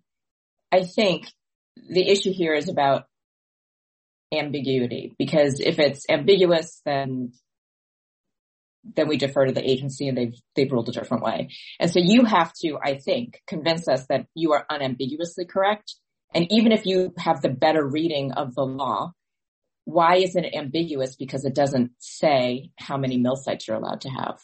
[0.71, 1.27] I think
[1.89, 3.07] the issue here is about
[4.33, 7.33] ambiguity, because if it's ambiguous, then
[8.97, 11.49] then we defer to the agency and they've they've ruled a different way.
[11.81, 15.95] And so you have to, I think, convince us that you are unambiguously correct.
[16.35, 19.13] And even if you have the better reading of the law,
[19.85, 21.17] why isn't it ambiguous?
[21.17, 24.41] Because it doesn't say how many mill sites you're allowed to have.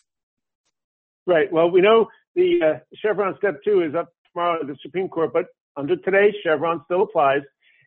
[1.27, 1.53] Right.
[1.53, 5.47] Well, we know the Chevron step two is up tomorrow at the Supreme Court, but
[5.77, 7.43] under today, Chevron still applies.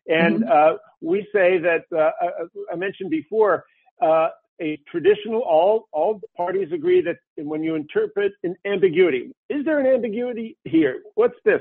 [0.08, 0.74] And mm-hmm.
[0.74, 3.64] uh, we say that uh, uh, I mentioned before
[4.02, 4.28] uh,
[4.60, 9.86] a traditional all all parties agree that when you interpret an ambiguity, is there an
[9.86, 11.02] ambiguity here?
[11.14, 11.60] What's this?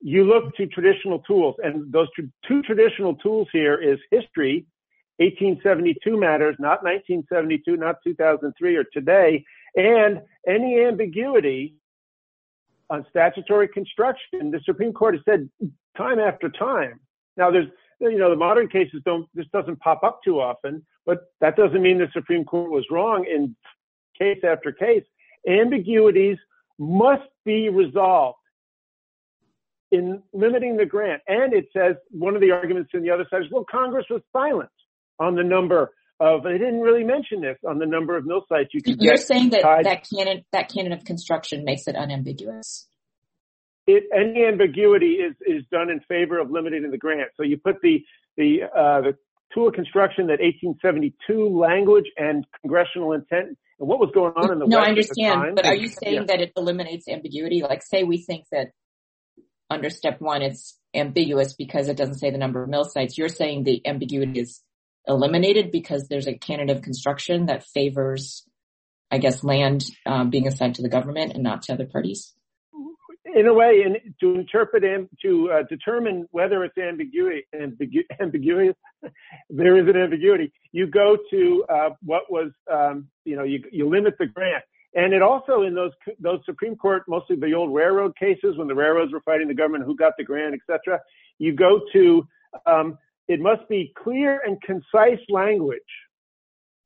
[0.00, 2.08] You look to traditional tools, and those
[2.46, 4.66] two traditional tools here is history.
[5.18, 9.44] 1872 matters, not 1972, not 2003 or today,
[9.76, 11.74] and any ambiguity
[12.90, 15.48] on statutory construction, the Supreme Court has said
[15.96, 17.00] time after time.
[17.36, 17.68] Now, there's,
[18.00, 21.80] you know, the modern cases don't, this doesn't pop up too often, but that doesn't
[21.80, 23.56] mean the Supreme Court was wrong in
[24.18, 25.04] case after case.
[25.48, 26.36] Ambiguities
[26.78, 28.36] must be resolved
[29.92, 31.22] in limiting the grant.
[31.28, 34.22] And it says one of the arguments in the other side is, well, Congress was
[34.32, 34.70] silent
[35.18, 38.70] on the number of, they didn't really mention this on the number of mill sites
[38.72, 39.84] you can You're saying that tied.
[39.86, 42.86] that canon, that canon of construction makes it unambiguous.
[43.86, 47.30] It, any ambiguity is, is done in favor of limiting the grant.
[47.36, 48.04] So you put the,
[48.36, 49.16] the, uh, the
[49.54, 54.58] tool of construction that 1872 language and congressional intent and what was going on in
[54.58, 56.24] the no, West I understand, but are you saying yeah.
[56.24, 57.62] that it eliminates ambiguity?
[57.62, 58.68] Like say we think that
[59.70, 63.16] under step one, it's ambiguous because it doesn't say the number of mill sites.
[63.16, 64.60] You're saying the ambiguity is
[65.06, 68.44] eliminated because there's a canon of construction that favors,
[69.10, 72.32] I guess, land um, being assigned to the government and not to other parties?
[73.34, 73.84] In a way,
[74.20, 78.74] to interpret and to uh, determine whether it's ambiguity, ambigu- ambiguous,
[79.50, 80.52] there is an ambiguity.
[80.72, 84.64] You go to uh, what was, um, you know, you, you limit the grant.
[84.94, 88.74] And it also in those those Supreme Court, mostly the old railroad cases when the
[88.74, 90.98] railroads were fighting the government, who got the grant, etc.
[91.38, 92.26] You go to
[92.66, 92.98] um,
[93.30, 95.92] it must be clear and concise language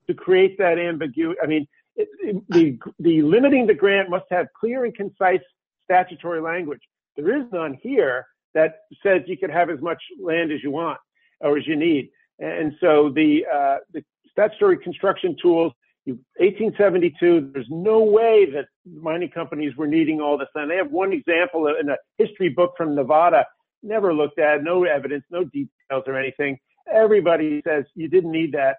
[0.07, 1.41] to create that ambiguity.
[1.43, 5.41] I mean, it, it, the, the limiting the grant must have clear and concise
[5.85, 6.83] statutory language.
[7.17, 10.99] There is none here that says you can have as much land as you want
[11.41, 12.11] or as you need.
[12.39, 15.73] And so the, uh, the statutory construction tools,
[16.05, 20.71] 1872, there's no way that mining companies were needing all this land.
[20.71, 23.47] They have one example in a history book from Nevada
[23.85, 26.59] never looked at, no evidence, no details or anything.
[26.93, 28.77] Everybody says you didn't need that,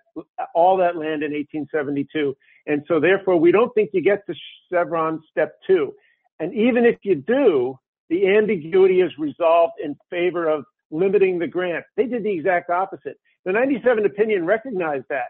[0.53, 2.35] all that land in 1872.
[2.67, 4.35] And so therefore we don't think you get to
[4.71, 5.93] Chevron step two.
[6.39, 11.85] And even if you do, the ambiguity is resolved in favor of limiting the grant.
[11.97, 13.17] They did the exact opposite.
[13.45, 15.29] The 97 opinion recognized that.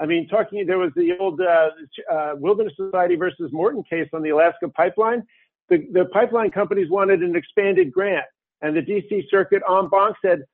[0.00, 1.70] I mean, talking, there was the old uh,
[2.12, 5.22] uh, Wilderness Society versus Morton case on the Alaska pipeline.
[5.68, 8.24] The, the pipeline companies wanted an expanded grant.
[8.62, 10.44] And the DC Circuit en banc said,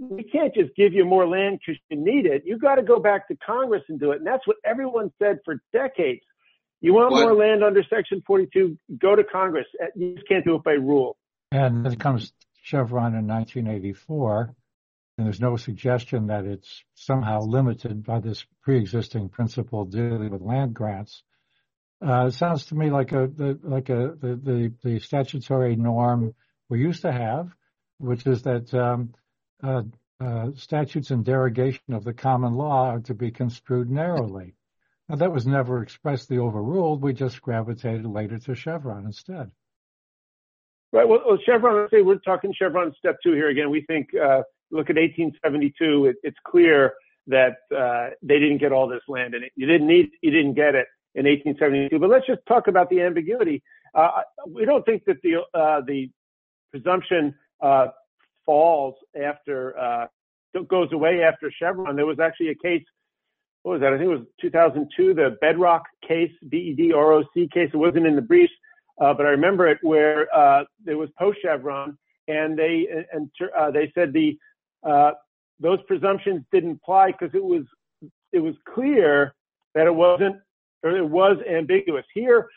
[0.00, 2.42] we can't just give you more land because you need it.
[2.44, 4.18] You got to go back to Congress and do it.
[4.18, 6.22] And that's what everyone said for decades.
[6.80, 7.22] You want what?
[7.22, 9.66] more land under Section 42, go to Congress.
[9.82, 11.16] Uh, you just can't do it by rule.
[11.50, 14.54] And then comes Chevron in 1984,
[15.16, 20.74] and there's no suggestion that it's somehow limited by this pre-existing principle dealing with land
[20.74, 21.22] grants.
[22.04, 26.34] Uh, it sounds to me like a the, like a the, the, the statutory norm
[26.68, 27.50] we used to have,
[27.98, 29.14] which is that um,
[29.62, 29.82] uh,
[30.20, 34.54] uh, statutes in derogation of the common law are to be construed narrowly.
[35.08, 37.02] Now, that was never expressly overruled.
[37.02, 39.50] We just gravitated later to Chevron instead.
[40.92, 41.06] Right.
[41.06, 43.68] Well, Chevron, say we're talking Chevron step two here again.
[43.70, 46.06] We think, uh, look at 1872.
[46.06, 46.94] It, it's clear
[47.26, 50.74] that uh, they didn't get all this land and you didn't need, you didn't get
[50.74, 51.98] it in 1872.
[51.98, 53.62] But let's just talk about the ambiguity.
[53.94, 56.10] Uh, we don't think that the uh, the
[56.74, 57.32] presumption
[57.62, 57.86] uh,
[58.44, 60.06] falls after uh,
[60.68, 61.94] goes away after Chevron.
[61.94, 62.82] There was actually a case.
[63.62, 63.92] What was that?
[63.92, 67.70] I think it was 2002, the Bedrock case, B-E-D-R-O-C case.
[67.72, 68.52] It wasn't in the briefs,
[69.00, 73.70] uh, but I remember it where uh, it was post Chevron, and they and uh,
[73.70, 74.36] they said the
[74.82, 75.12] uh,
[75.60, 77.62] those presumptions didn't apply because it was
[78.32, 79.34] it was clear
[79.76, 80.36] that it wasn't
[80.82, 82.04] or it was ambiguous.
[82.12, 82.48] Here,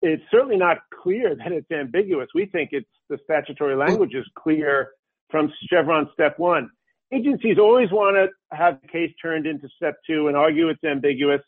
[0.00, 2.28] it's certainly not clear that it's ambiguous.
[2.34, 4.90] We think it's the statutory language is clear
[5.30, 6.70] from Chevron step one.
[7.12, 11.40] Agencies always want to have the case turned into step two and argue it's ambiguous.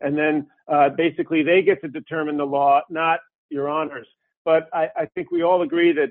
[0.00, 4.08] And then uh, basically they get to determine the law, not your honors.
[4.44, 6.10] But I, I think we all agree that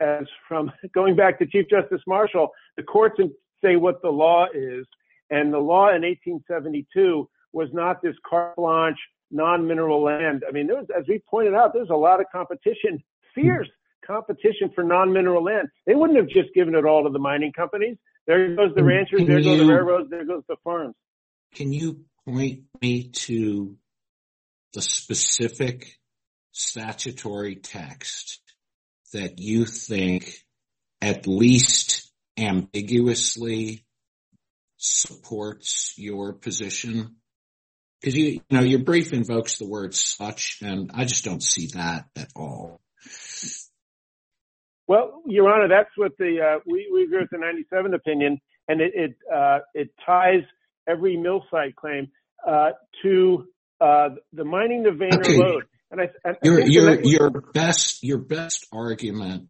[0.00, 3.20] as from going back to Chief Justice Marshall, the courts
[3.64, 4.86] say what the law is.
[5.30, 8.98] And the law in 1872 was not this carte blanche
[9.32, 10.44] non-mineral land.
[10.48, 13.02] I mean, there was, as we pointed out, there's a lot of competition,
[13.34, 13.68] fierce
[14.06, 15.68] competition for non-mineral land.
[15.86, 17.96] They wouldn't have just given it all to the mining companies.
[18.26, 20.94] There goes the ranchers, can there you, go the railroads, there goes the farms.
[21.54, 23.76] Can you point me to
[24.72, 25.98] the specific
[26.52, 28.40] statutory text
[29.12, 30.32] that you think
[31.00, 33.84] at least ambiguously
[34.76, 37.16] supports your position?
[38.00, 42.06] Because you know your brief invokes the word such, and I just don't see that
[42.16, 42.80] at all.
[44.88, 48.80] Well, Your Honor, that's what the uh, we we agree with the 97 opinion, and
[48.80, 50.42] it it uh, it ties
[50.88, 52.08] every mill site claim
[52.46, 52.70] uh,
[53.02, 53.46] to
[53.80, 55.38] uh, the mining the vein Okay.
[55.38, 55.64] lode.
[55.90, 59.48] And I, I Your your your best your best argument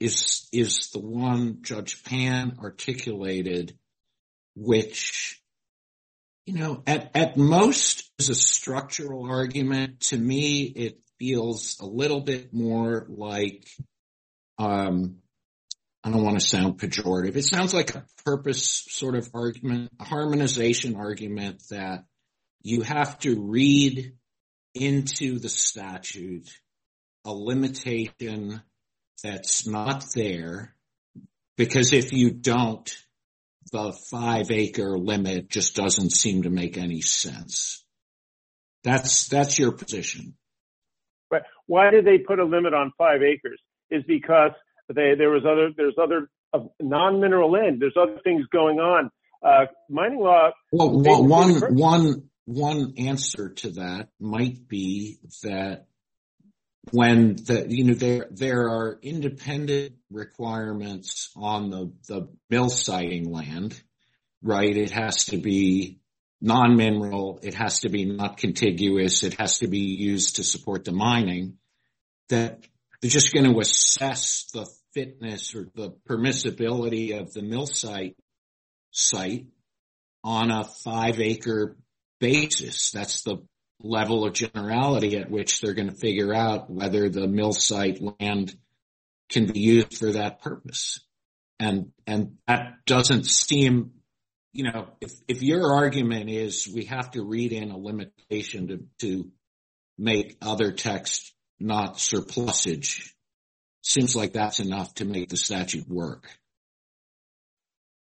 [0.00, 3.78] is is the one Judge Pan articulated,
[4.54, 5.42] which
[6.46, 10.00] you know at at most is a structural argument.
[10.00, 13.66] To me, it feels a little bit more like
[14.62, 15.16] um
[16.04, 17.36] I don't want to sound pejorative.
[17.36, 22.04] It sounds like a purpose sort of argument, a harmonization argument that
[22.62, 24.12] you have to read
[24.74, 26.48] into the statute
[27.24, 28.62] a limitation
[29.22, 30.74] that's not there
[31.56, 32.92] because if you don't,
[33.70, 37.84] the five acre limit just doesn't seem to make any sense.
[38.82, 40.34] That's, that's your position.
[41.30, 43.60] But why did they put a limit on five acres?
[43.92, 44.52] Is because
[44.88, 46.28] they, there was other, there's other
[46.80, 47.80] non-mineral land.
[47.80, 49.10] There's other things going on.
[49.42, 55.18] Uh, mining law, Well, Basically, one, the per- one, one answer to that might be
[55.42, 55.86] that
[56.90, 63.80] when the, you know, there, there are independent requirements on the, the mill siting land,
[64.42, 64.76] right?
[64.76, 66.00] It has to be
[66.40, 67.40] non-mineral.
[67.42, 69.22] It has to be not contiguous.
[69.22, 71.58] It has to be used to support the mining
[72.28, 72.66] that
[73.02, 78.16] they're just going to assess the fitness or the permissibility of the mill site
[78.92, 79.46] site
[80.22, 81.76] on a five acre
[82.20, 82.92] basis.
[82.92, 83.38] That's the
[83.80, 88.56] level of generality at which they're going to figure out whether the mill site land
[89.28, 91.00] can be used for that purpose.
[91.58, 93.92] And, and that doesn't seem,
[94.52, 98.84] you know, if, if your argument is we have to read in a limitation to,
[99.00, 99.30] to
[99.98, 101.31] make other text
[101.62, 103.14] not surplusage,
[103.82, 106.28] seems like that's enough to make the statute work.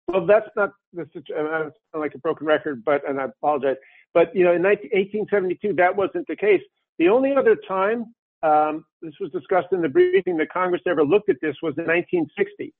[0.07, 1.71] Well, that's not the situation.
[1.93, 3.75] Like a broken record, but and I apologize.
[4.13, 6.61] But you know, in 19, 1872, that wasn't the case.
[6.97, 11.29] The only other time um, this was discussed in the briefing that Congress ever looked
[11.29, 12.73] at this was in 1960.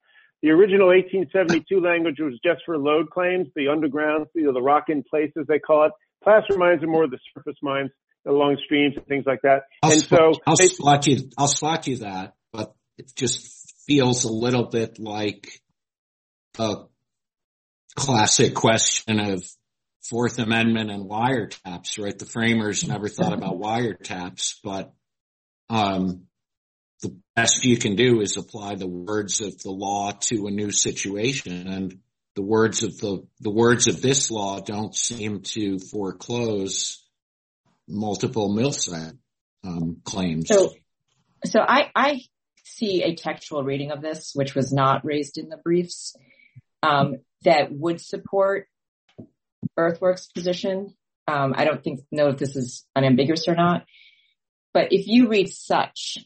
[0.44, 4.86] The original 1872 language was just for lode claims, the underground, you know, the rock
[4.90, 5.92] in place as they call it.
[6.24, 7.90] Placer mines are more of the surface mines
[8.28, 9.64] along streams and things like that.
[9.82, 11.30] I'll, and so I'll they- spot you.
[11.38, 15.62] I'll spot you that, but it just feels a little bit like
[16.60, 16.76] a
[17.96, 19.44] classic question of
[20.10, 22.18] Fourth Amendment and wiretaps, right?
[22.18, 24.94] The framers never thought about wiretaps, but
[25.70, 26.24] um,
[27.02, 30.72] the best you can do is apply the words of the law to a new
[30.72, 32.00] situation, and
[32.36, 37.04] the words of the the words of this law don't seem to foreclose
[37.88, 38.74] multiple mill
[39.64, 40.48] um, claims.
[40.48, 40.74] So,
[41.46, 42.22] so I, I
[42.64, 46.16] see a textual reading of this, which was not raised in the briefs,
[46.84, 48.68] um, that would support
[49.78, 50.96] Earthworks' position.
[51.28, 53.86] Um, I don't think know if this is unambiguous or not,
[54.74, 56.20] but if you read such,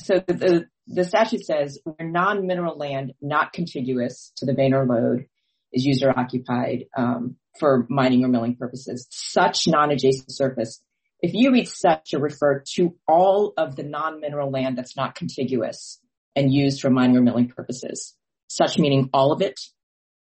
[0.00, 4.86] so the the, the statute says where non-mineral land not contiguous to the vein or
[4.86, 5.26] lode
[5.72, 10.82] is used or occupied um, for mining or milling purposes, such non-adjacent surface
[11.20, 16.00] if you read such to refer to all of the non-mineral land that's not contiguous
[16.36, 18.14] and used for mining or milling purposes,
[18.46, 19.58] such meaning all of it,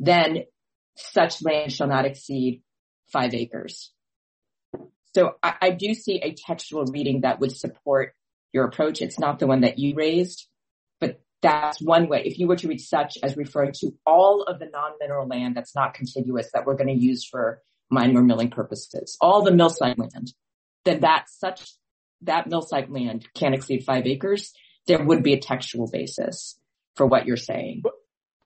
[0.01, 0.45] then
[0.97, 2.63] such land shall not exceed
[3.13, 3.93] five acres.
[5.15, 8.15] So I, I do see a textual reading that would support
[8.53, 9.01] your approach.
[9.01, 10.49] It's not the one that you raised,
[11.43, 12.23] that's one way.
[12.25, 15.75] If you were to read such as referring to all of the non-mineral land that's
[15.77, 19.71] not contiguous that we're going to use for mining or milling purposes, all the mill
[19.71, 20.33] site land,
[20.85, 21.73] then that such
[22.23, 24.53] that mill site land can't exceed five acres,
[24.87, 26.59] there would be a textual basis
[26.97, 27.83] for what you're saying.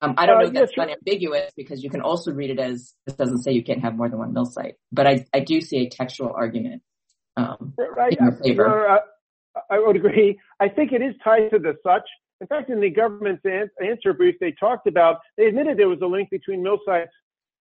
[0.03, 0.85] Um, I don't Uh, know if that's sure.
[0.85, 4.09] unambiguous because you can also read it as this doesn't say you can't have more
[4.09, 6.83] than one mill site, but I, I do see a textual argument.
[7.37, 8.17] Um, Right.
[8.19, 8.63] in your I- favor.
[8.65, 9.01] Your Honor,
[9.71, 10.39] I, would agree.
[10.61, 12.09] I think it is tied to the such.
[12.41, 13.45] In fact, in the government's
[13.83, 17.13] answer brief, they talked about, they admitted there was a link between mill sites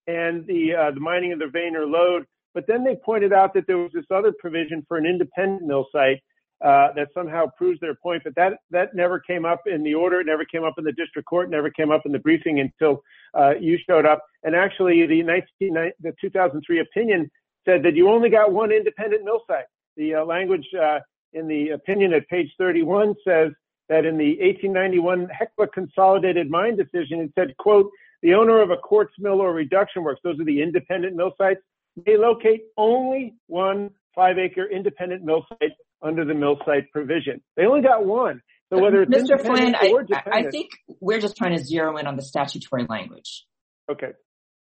[0.08, 2.26] and the, uh, the mining of the vein or lode.
[2.54, 5.88] But then they pointed out that there was this other provision for an independent mill
[5.92, 6.22] site,
[6.64, 8.24] uh, that somehow proves their point.
[8.24, 10.22] But that, that never came up in the order.
[10.22, 13.02] It never came up in the district court, never came up in the briefing until,
[13.34, 14.24] uh, you showed up.
[14.44, 17.30] And actually the 19, the 2003 opinion
[17.66, 19.66] said that you only got one independent mill site.
[19.98, 21.00] The uh, language uh,
[21.36, 23.52] in the opinion at page 31 says
[23.90, 27.92] that in the 1891 Hecla Consolidated Mine Decision, it said, quote,
[28.24, 31.60] the owner of a quartz mill or reduction works, those are the independent mill sites,
[32.06, 35.72] may locate only one five acre independent mill site
[36.02, 37.42] under the mill site provision.
[37.56, 38.42] They only got one.
[38.74, 39.40] So whether it's Mr.
[39.40, 39.94] Flynn, I,
[40.32, 43.46] I think we're just trying to zero in on the statutory language.
[43.92, 44.12] Okay.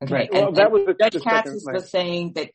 [0.01, 0.13] Okay.
[0.13, 0.29] Right.
[0.31, 2.51] Well, and, that was the- Judge Katsas just saying that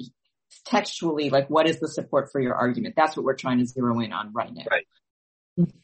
[0.64, 2.94] textually, like, what is the support for your argument?
[2.96, 4.64] That's what we're trying to zero in on right now.
[4.70, 4.86] Right.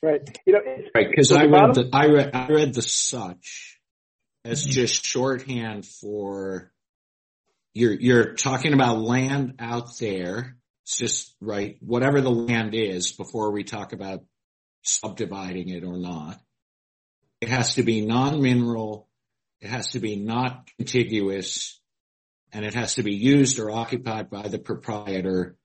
[0.02, 0.38] Right.
[0.46, 2.82] You know, it's, Right, because So I read bottom- the I read I read the
[2.82, 3.78] such
[4.44, 6.70] as just shorthand for
[7.74, 10.58] you're you're talking about land out there.
[10.84, 14.24] It's just right, whatever the land is before we talk about
[14.82, 16.38] subdividing it or not.
[17.40, 19.08] It has to be non-mineral.
[19.60, 21.80] It has to be not contiguous,
[22.52, 25.56] and it has to be used or occupied by the proprietor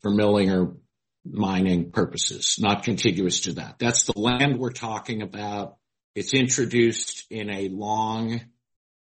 [0.00, 0.76] for milling or
[1.24, 3.78] mining purposes, not contiguous to that.
[3.78, 5.76] That's the land we're talking about.
[6.14, 8.40] It's introduced in a long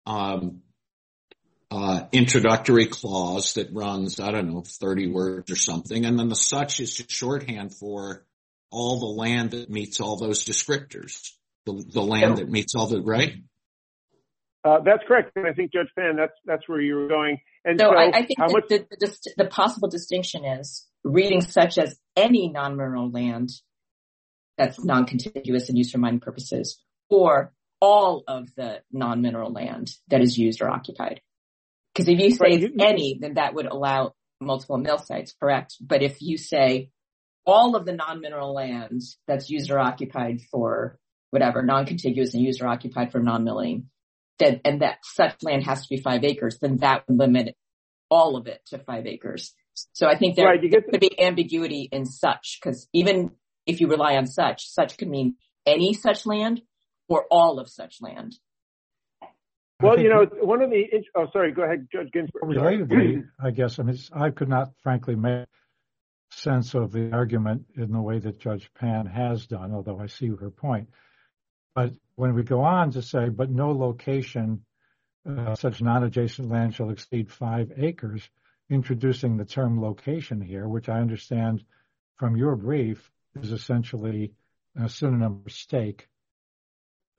[0.05, 0.61] um,
[1.69, 6.05] uh, introductory clause that runs, I don't know, 30 words or something.
[6.05, 8.25] And then the such is just shorthand for
[8.69, 11.31] all the land that meets all those descriptors.
[11.65, 13.35] The, the land that meets all the, right?
[14.63, 15.31] Uh, that's correct.
[15.35, 17.39] And I think Judge Pan, that's, that's where you were going.
[17.65, 20.45] And So so, I, I think how that much, the, the, dist- the possible distinction
[20.45, 23.49] is reading such as any non-mineral land
[24.57, 30.37] that's non-contiguous and used for mining purposes, or all of the non-mineral land that is
[30.37, 31.21] used or occupied.
[31.93, 34.99] Because if you say Right, it's you- you- any, then that would allow multiple mill
[34.99, 35.75] sites, correct?
[35.81, 36.91] But if you say
[37.45, 40.99] all of the non-mineral land that's used or occupied for
[41.31, 43.89] whatever, non-contiguous and used or occupied for non-milling,
[44.41, 47.55] that, and that such land has to be five acres, then that would limit
[48.09, 49.53] all of it to five acres.
[49.93, 53.31] So I think there, Right, you there get could be ambiguity in such, because even
[53.65, 55.35] if you rely on such, such could mean
[55.65, 56.61] any such land
[57.07, 58.35] or all of such land.
[59.81, 60.83] Well, you know, one of the,
[61.15, 62.53] oh, sorry, go ahead, Judge Ginsburg.
[62.53, 62.77] Sorry.
[62.77, 65.47] Relatedly, I guess, I mean, it's- I could not frankly make
[66.31, 70.27] sense of the argument in the way that Judge Pan has done, although I see
[70.27, 70.89] her point.
[71.73, 74.63] But when we go on to say, but no location,
[75.27, 78.29] uh, such non-adjacent land shall exceed five acres,
[78.69, 81.63] introducing the term location here, which I understand
[82.17, 83.09] from your brief
[83.41, 84.33] is essentially
[84.79, 86.07] a synonym for stake.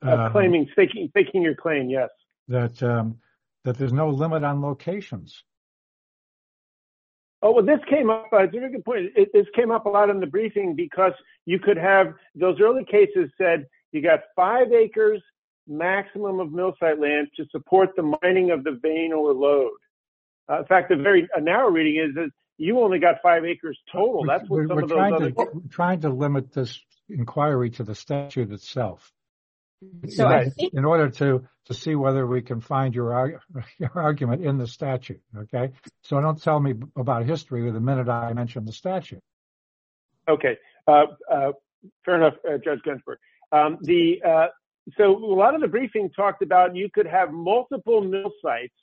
[0.01, 2.09] Uh, Um, claiming, staking, staking your claim, yes.
[2.47, 3.19] that um,
[3.65, 5.43] that there's no limit on locations.
[7.41, 9.11] Oh, well, this came up, uh, it's a very good point.
[9.17, 11.11] It, this came up a lot in the briefing because
[11.45, 15.21] you could have, those early cases said you got five acres
[15.67, 19.71] maximum of mill site land to support the mining of the vein or lode.
[20.49, 23.79] Uh, in fact, the very a narrow reading is that you only got five acres
[23.91, 24.25] total.
[24.25, 25.31] That's what we're, some we're of those trying other.
[25.31, 26.79] to we're trying to limit this
[27.09, 29.11] inquiry to the statute itself.
[30.09, 30.53] So I Right.
[30.53, 33.41] think in order to to see whether we can find your,
[33.79, 35.21] your argument in the statute.
[35.37, 35.71] Okay,
[36.03, 39.21] so don't tell me about history the minute I mention the statute.
[40.27, 41.51] Okay, uh, uh,
[42.05, 43.17] fair enough, uh, Judge Ginsburg.
[43.53, 44.47] Um, the uh,
[44.97, 48.73] so a lot of the briefing talked about you could have multiple mill sites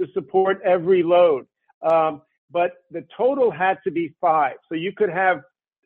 [0.00, 1.46] to support every lode,
[1.82, 4.56] um, but the total had to be five.
[4.68, 5.38] So you could have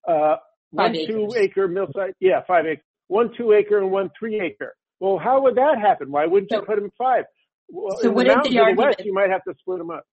[0.06, 0.36] uh,
[0.70, 1.14] one acres.
[1.14, 4.74] two acre mill site, yeah, five acre, one two acre and one three acre.
[5.00, 6.10] Well, how would that happen?
[6.10, 7.24] Why wouldn't you put them in five?
[7.70, 10.04] Well, So in wouldn't mountains the of west, you might have to split them up.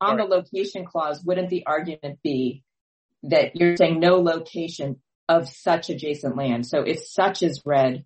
[0.00, 2.62] on the location clause, wouldn't the argument be
[3.22, 5.00] that you're saying no location
[5.36, 6.66] of such adjacent land?
[6.66, 8.04] So if such is read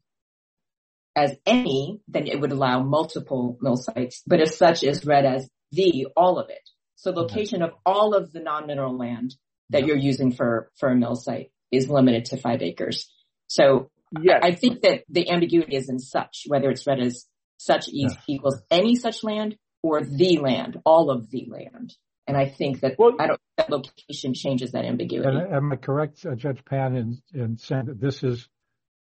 [1.14, 4.22] as any, then it would allow multiple mill sites.
[4.26, 6.68] But if such is read as the, all of it.
[6.96, 9.34] So location of all of the non-mineral land
[9.70, 9.86] that Yeah.
[9.88, 13.10] you're using for, for a mill site is limited to five acres.
[13.48, 13.90] So
[14.22, 14.40] Yes.
[14.42, 18.14] I think that the ambiguity is in such, whether it's read as such Yes.
[18.28, 21.94] equals any such land or the land, all of the land.
[22.26, 25.28] And I think that Well- I don't that location changes that ambiguity.
[25.28, 28.48] And am I correct, uh, Judge Pan, in, in saying that this is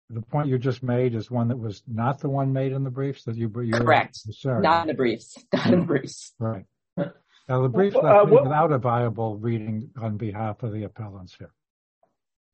[0.08, 2.90] the point you just made is one that was not the one made in the
[2.90, 4.16] briefs that you you Correct.
[4.16, 4.62] Sorry.
[4.62, 5.36] Not in the briefs.
[5.52, 6.34] Not in the briefs.
[6.38, 6.64] right.
[6.96, 10.84] Now the briefs Well, left uh, me without a viable reading on behalf of the
[10.84, 11.50] appellants here.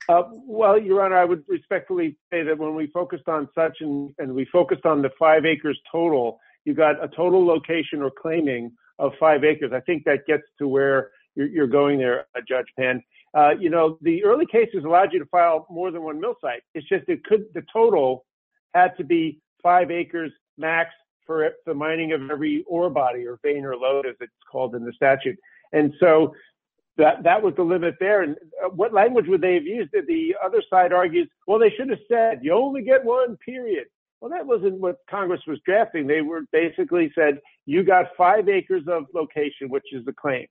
[0.09, 4.15] Uh, well, Your Honor, I would respectfully say that when we focused on such and,
[4.19, 8.73] and we focused on the five acres total, you got a total location or claiming
[8.99, 9.73] of five acres.
[9.73, 13.03] I think that gets to where you're, going there, uh, Judge Pan.
[13.35, 16.63] Uh, you know, the early cases allowed you to file more than one mill site.
[16.75, 18.25] It's just it could the total
[18.75, 20.91] had to be five acres max
[21.27, 24.85] for the mining of every ore body or vein or lode, as it's called in
[24.85, 25.37] the statute.
[25.73, 26.35] And so
[26.97, 28.23] that that was the limit there.
[28.23, 29.93] And uh, what language would they have used?
[29.93, 33.87] The other side argues, well, they should have said you only get one period.
[34.21, 36.07] Well, that wasn't what Congress was drafting.
[36.07, 40.47] They were basically said you got five acres of location, which is the claim.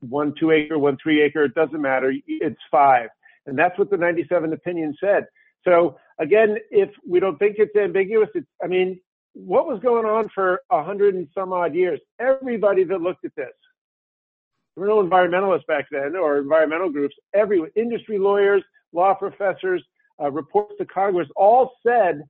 [0.00, 2.12] One two acre, one three acre, it doesn't matter.
[2.26, 3.08] It's five.
[3.46, 5.26] And that's what the 97 opinion said.
[5.64, 9.00] So again, if we don't think it's ambiguous, it's, I mean,
[9.32, 12.00] what was going on for a hundred and some odd years?
[12.20, 13.46] Everybody that looked at this,
[14.76, 17.16] there were no environmentalists back then or environmental groups.
[17.34, 19.82] Every industry lawyers, law professors,
[20.22, 22.22] uh, reports to Congress all said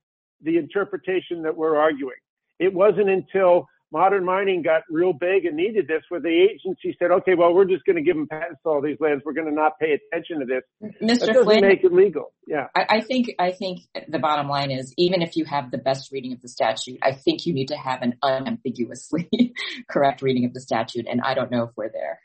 [0.45, 2.16] the interpretation that we're arguing.
[2.59, 7.12] It wasn't until modern mining got real big and needed this where the agency said,
[7.12, 9.22] okay, well, we're just going to give them patents to all these lands.
[9.24, 10.62] We're going to not pay attention to this.
[11.01, 11.26] Mr.
[11.32, 12.32] That Flynn, make it legal.
[12.47, 12.66] Yeah.
[12.76, 16.11] I, I think I think the bottom line is even if you have the best
[16.11, 19.30] reading of the statute, I think you need to have an unambiguously
[19.88, 22.18] correct reading of the statute, and I don't know if we're there.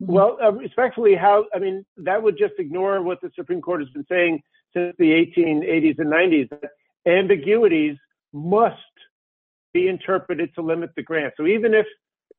[0.00, 3.90] Well, uh, respectfully, how, I mean, that would just ignore what the Supreme Court has
[3.90, 4.42] been saying
[4.74, 6.70] since the 1880s and 90s, that
[7.06, 7.96] ambiguities
[8.32, 8.76] must
[9.74, 11.34] be interpreted to limit the grant.
[11.36, 11.86] So even if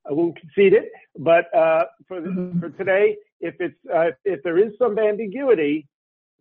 [0.08, 2.60] I won't concede it, but uh, for Mhm.
[2.60, 5.88] for today, if it's uh, if there is some ambiguity,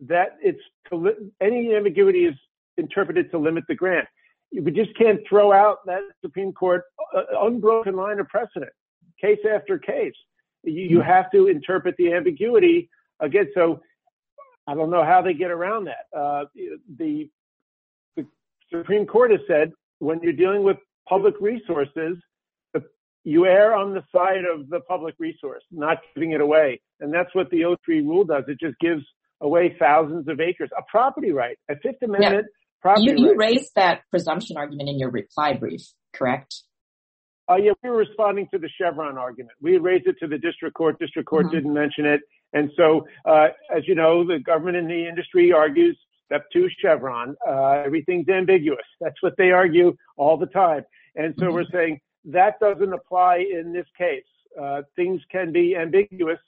[0.01, 2.35] that it's to li- any ambiguity is
[2.77, 4.07] interpreted to limit the grant.
[4.51, 6.83] We just can't throw out that Supreme Court
[7.15, 8.71] uh, unbroken line of precedent,
[9.19, 10.13] case after case.
[10.63, 13.49] You, you have to interpret the ambiguity again.
[13.55, 13.81] So
[14.67, 16.05] I don't know how they get around that.
[16.17, 16.45] Uh,
[16.97, 17.29] the
[18.73, 22.17] Supreme Court has said when you're dealing with public resources,
[23.25, 26.81] you err on the side of the public resource, not giving it away.
[26.99, 28.43] And that's what the O3 rule does.
[28.49, 29.01] It just gives
[29.39, 32.47] away thousands of acres, a property right, a Fifth Amendment
[32.81, 33.51] property You, you right.
[33.51, 35.81] raised that presumption argument in your reply brief,
[36.13, 36.63] correct?
[37.49, 39.51] Uh, yeah, we were responding to the Chevron argument.
[39.61, 40.99] We raised it to the district court.
[40.99, 41.51] District court Mhm.
[41.51, 42.21] didn't mention it.
[42.51, 45.97] And so, uh, as you know, the government and the industry argues
[46.33, 47.35] step two Chevron.
[47.47, 48.85] Uh, everything's ambiguous.
[48.99, 50.83] That's what they argue all the time.
[51.15, 54.23] And so we're saying that doesn't apply in this case.
[54.59, 56.39] Uh, things can be ambiguous,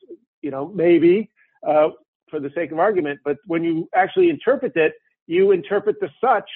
[0.41, 1.29] you know, maybe,
[1.67, 1.89] uh,
[2.29, 4.93] for the sake of argument, but when you actually interpret it,
[5.27, 6.49] you interpret the such.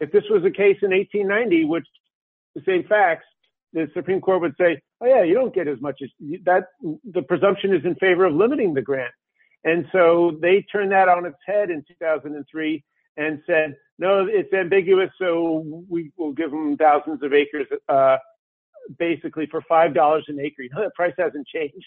[0.00, 1.86] If this was a case in 1890, which
[2.54, 3.26] the same facts,
[3.72, 6.08] the Supreme Court would say, oh yeah, you don't get as much as
[6.44, 6.64] that.
[7.12, 9.12] The presumption is in favor of limiting the grant.
[9.66, 12.84] And so they turned that on its head in 2003
[13.16, 15.10] and said, no, it's ambiguous.
[15.18, 18.18] So we will give them thousands of acres, uh,
[18.96, 20.62] basically for $5 an acre.
[20.62, 21.86] You know, the price hasn't changed,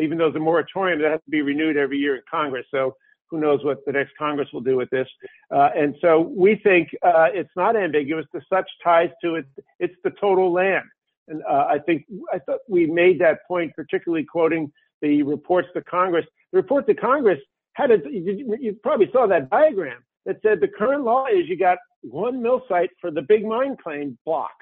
[0.00, 2.66] even though there's a moratorium that has to be renewed every year in Congress.
[2.72, 2.96] So
[3.30, 5.08] who knows what the next Congress will do with this.
[5.54, 8.26] Uh, and so we think, uh, it's not ambiguous.
[8.32, 9.46] The such ties to it.
[9.78, 10.86] It's the total land.
[11.28, 14.72] And, uh, I think, I thought we made that point, particularly quoting
[15.02, 16.24] the reports to Congress.
[16.52, 17.38] The report to Congress
[17.74, 21.78] had a, you, probably saw that diagram that said the current law is you got
[22.02, 24.52] one mill site for the big mine claim block.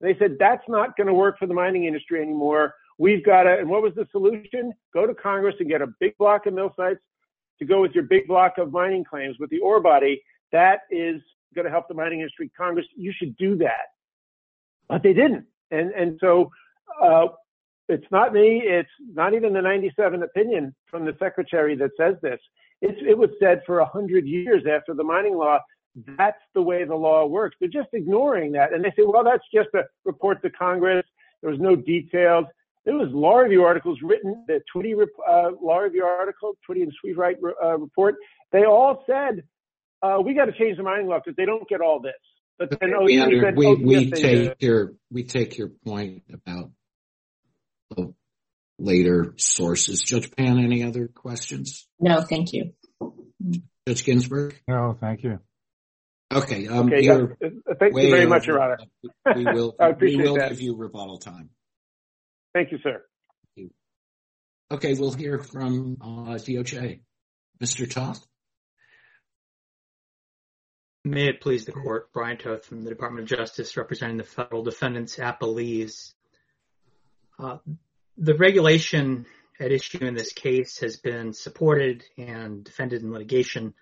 [0.00, 2.74] And they said that's not going to work for the mining industry anymore.
[2.98, 4.72] We've got to, and what was the solution?
[4.92, 7.00] Go to Congress and get a big block of mill sites
[7.58, 10.22] to go with your big block of mining claims with the ore body.
[10.52, 11.20] That is
[11.54, 12.50] going to help the mining industry.
[12.56, 13.86] Congress, you should do that.
[14.88, 15.46] But they didn't.
[15.70, 16.50] And, and so,
[17.02, 17.26] uh,
[17.88, 18.62] it's not me.
[18.64, 22.40] It's not even the 97 opinion from the secretary that says this.
[22.80, 25.58] It's, it was said for a hundred years after the mining law.
[26.18, 27.56] That's the way the law works.
[27.60, 28.72] They're just ignoring that.
[28.72, 31.06] And they say, well, that's just a report to Congress.
[31.40, 32.46] There was no details.
[32.84, 37.36] There was law review articles written, the Twitty uh, law review article, Twitty and Sweetwright
[37.62, 38.16] uh, report.
[38.52, 39.44] They all said,
[40.02, 42.12] uh, we got to change the mining law because they don't get all this.
[42.58, 45.68] But then we, OC under, said, we, oh, we yes, take your we take your
[45.68, 46.70] point about
[47.96, 48.14] the
[48.78, 50.02] later sources.
[50.02, 51.86] Judge Pan, any other questions?
[52.00, 52.72] No, thank you.
[53.86, 54.60] Judge Ginsburg?
[54.68, 55.40] No, thank you.
[56.32, 56.66] Okay.
[56.66, 57.48] Um, Okay, you're yeah.
[57.78, 58.52] Thank you very much, over.
[58.52, 58.78] Your Honor.
[59.36, 60.50] We will, I we will that.
[60.50, 61.50] give you rebuttal time.
[62.54, 63.02] Thank you, sir.
[64.70, 67.00] Okay, we'll hear from uh, DOJ.
[67.62, 67.88] Mr.
[67.88, 68.26] Toth?
[71.04, 74.62] May it please the court, Brian Toth from the Department of Justice representing the federal
[74.62, 76.14] defendants Appellees.
[77.38, 77.58] Uh,
[78.16, 79.26] the regulation
[79.60, 83.74] at issue in this case has been supported and defended in litigation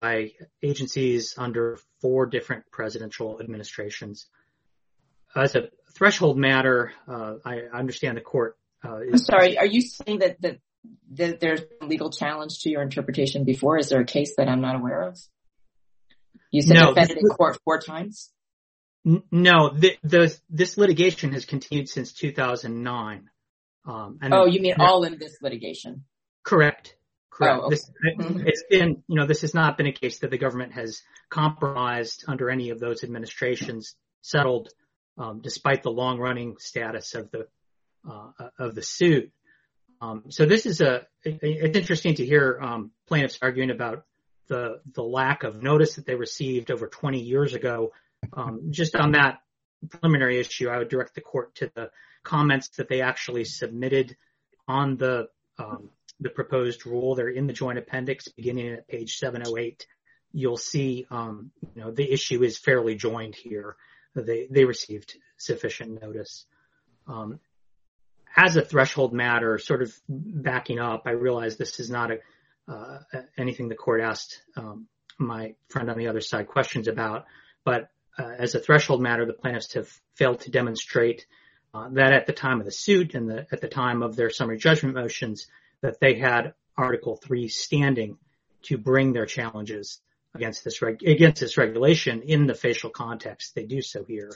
[0.00, 4.26] by agencies under four different presidential administrations.
[5.34, 9.58] As a threshold matter, uh, I understand the court uh, I'm sorry.
[9.58, 10.36] Are you saying that,
[11.08, 13.78] there's a legal challenge to your interpretation before?
[13.78, 15.18] Is there a case that I'm not aware of?
[16.52, 18.30] You said defended in court four times?
[19.04, 23.30] N- No, the, the, this litigation has continued since 2009.
[23.86, 26.04] Um, and oh, you mean all in this litigation?
[26.42, 26.96] Correct.
[27.30, 27.60] Correct.
[27.60, 27.74] Oh, okay.
[27.74, 28.46] this, mm-hmm.
[28.46, 32.24] It's been, you know, this has not been a case that the government has compromised
[32.26, 34.70] under any of those administrations settled,
[35.18, 37.46] um, despite the long running status of the,
[38.08, 39.32] uh, of the suit.
[40.00, 44.04] Um, so this is a, it's interesting to hear, um, plaintiffs arguing about
[44.48, 47.92] the, the lack of notice that they received over 20 years ago.
[48.32, 49.38] Um, just on that
[49.88, 51.90] preliminary issue, I would direct the court to the
[52.22, 54.16] comments that they actually submitted
[54.66, 55.90] on the, um,
[56.34, 57.14] proposed rule.
[57.14, 59.86] They're in the joint appendix beginning at page 708.
[60.32, 63.76] You'll see, um, you know, the issue is fairly joined here.
[64.14, 66.46] They, they received sufficient notice.
[67.06, 67.38] Um,
[68.34, 72.18] as a threshold matter, sort of backing up, I realize this is not a,
[72.70, 72.98] uh,
[73.38, 74.42] anything the court asked,
[75.18, 77.26] my friend on the other side questions about,
[77.64, 81.26] but uh, as a threshold matter, the plaintiffs have failed to demonstrate
[81.74, 84.30] uh, that at the time of the suit and the, at the time of their
[84.30, 85.46] summary judgment motions,
[85.82, 88.18] that they had Article 3 standing
[88.62, 90.00] to bring their challenges
[90.34, 93.54] against this reg- against this regulation in the facial context.
[93.54, 94.32] They do so here.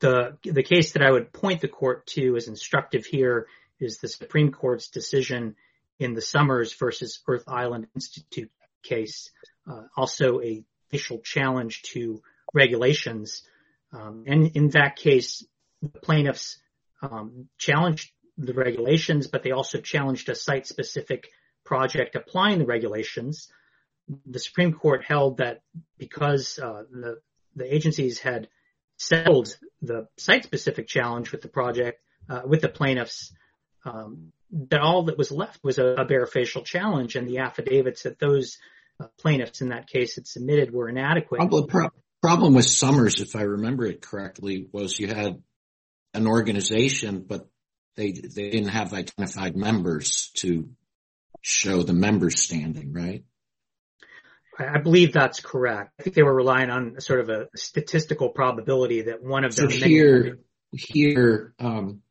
[0.00, 3.46] The the case that I would point the court to as instructive here
[3.80, 5.56] is the Supreme Court's decision
[5.98, 8.50] in the Summers versus Earth Island Institute
[8.82, 9.30] case,
[9.70, 10.64] uh, also a
[10.94, 12.22] facial challenge to
[12.52, 13.42] regulations.
[13.92, 15.44] Um, and in that case,
[15.82, 16.58] the plaintiffs
[17.02, 21.30] um, challenged the regulations, but they also challenged a site-specific
[21.64, 23.48] project applying the regulations.
[24.26, 25.62] The Supreme Court held that
[25.98, 26.84] because uh,
[27.56, 28.48] the, agencies had
[28.96, 33.32] settled the site-specific challenge with the project, uh, with the plaintiffs,
[33.84, 34.32] um,
[34.70, 38.58] that all that was left was a, bare facial challenge, and the affidavits that those
[39.18, 41.38] plaintiffs in that case had submitted were inadequate.
[41.38, 41.90] Problem,
[42.22, 45.42] problem with Summers, if I remember it correctly, was you had
[46.14, 47.48] an organization, but
[47.96, 50.68] they they didn't have identified members to
[51.42, 53.24] show the members standing, right?
[54.58, 55.92] I believe that's correct.
[55.98, 59.70] I think they were relying on sort of a statistical probability that one of them.
[59.70, 60.38] So here,
[60.72, 62.02] here, um,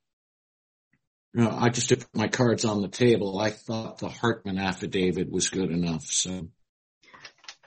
[1.33, 3.39] you know, I just put my cards on the table.
[3.39, 6.03] I thought the Hartman affidavit was good enough.
[6.03, 6.49] So,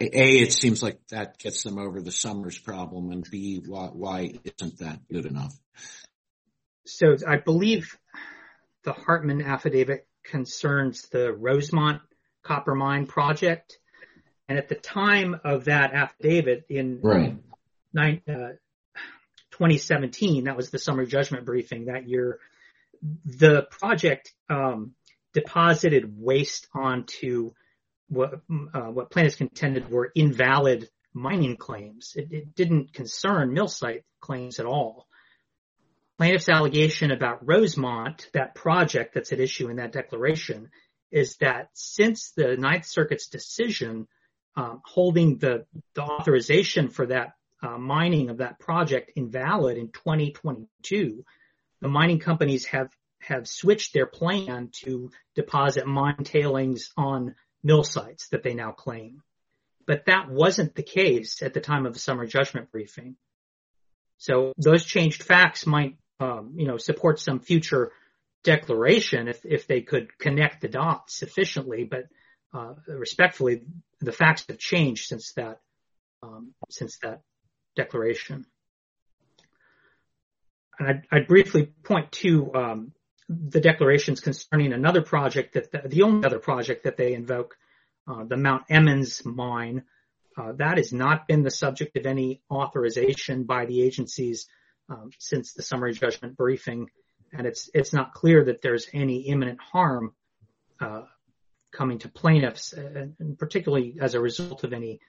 [0.01, 4.35] A, it seems like that gets them over the Summers problem, and B, why, why
[4.45, 5.55] isn't that good enough?
[6.85, 7.97] So I believe
[8.85, 12.03] the Hartman affidavit concerns the Rosemont
[12.43, 13.79] copper mine project.
[14.49, 17.37] And at the time of that affidavit in right.
[17.93, 18.55] nine, uh,
[19.53, 22.39] 2017, that was the summary judgment briefing that year,
[23.25, 24.93] the project um,
[25.33, 27.53] deposited waste onto
[28.09, 28.35] what,
[28.75, 32.13] uh, what plaintiffs contended were invalid mining claims.
[32.17, 35.07] It, it didn't concern mill site claims at all
[36.17, 40.71] plaintiff's allegation about Rosemont, that project that's at issue in that declaration,
[41.11, 44.09] is that since the Ninth Circuit's decision
[44.57, 51.25] um, holding the, the, authorization for that uh, mining of that project invalid in 2022,
[51.81, 52.89] the mining companies have
[53.21, 57.35] have switched their plan to deposit mine tailings on
[57.67, 59.23] mill sites that they now claim.
[59.87, 63.17] But that wasn't the case at the time of the summary judgment briefing.
[64.19, 67.93] So those changed facts might um, you know, support some future
[68.43, 71.85] declaration if, if they could connect the dots sufficiently.
[71.85, 72.05] But
[72.55, 73.63] uh, respectfully,
[74.01, 75.61] the facts have changed since that
[76.23, 77.21] um, since that
[77.77, 78.47] declaration.
[80.79, 82.93] And I'd, I'd briefly point to um,
[83.29, 87.57] the declarations concerning another project that the, the only other project that they invoke,
[88.09, 89.85] uh, the Mount Emmons mine.
[90.39, 94.47] Uh, that has not been the subject of any authorization by the agencies
[94.89, 96.91] um, since the summary judgment briefing,
[97.33, 100.15] and it's it's not clear that there's any imminent harm
[100.81, 101.03] uh,
[101.73, 105.01] coming to plaintiffs, and, and, particularly as a result of any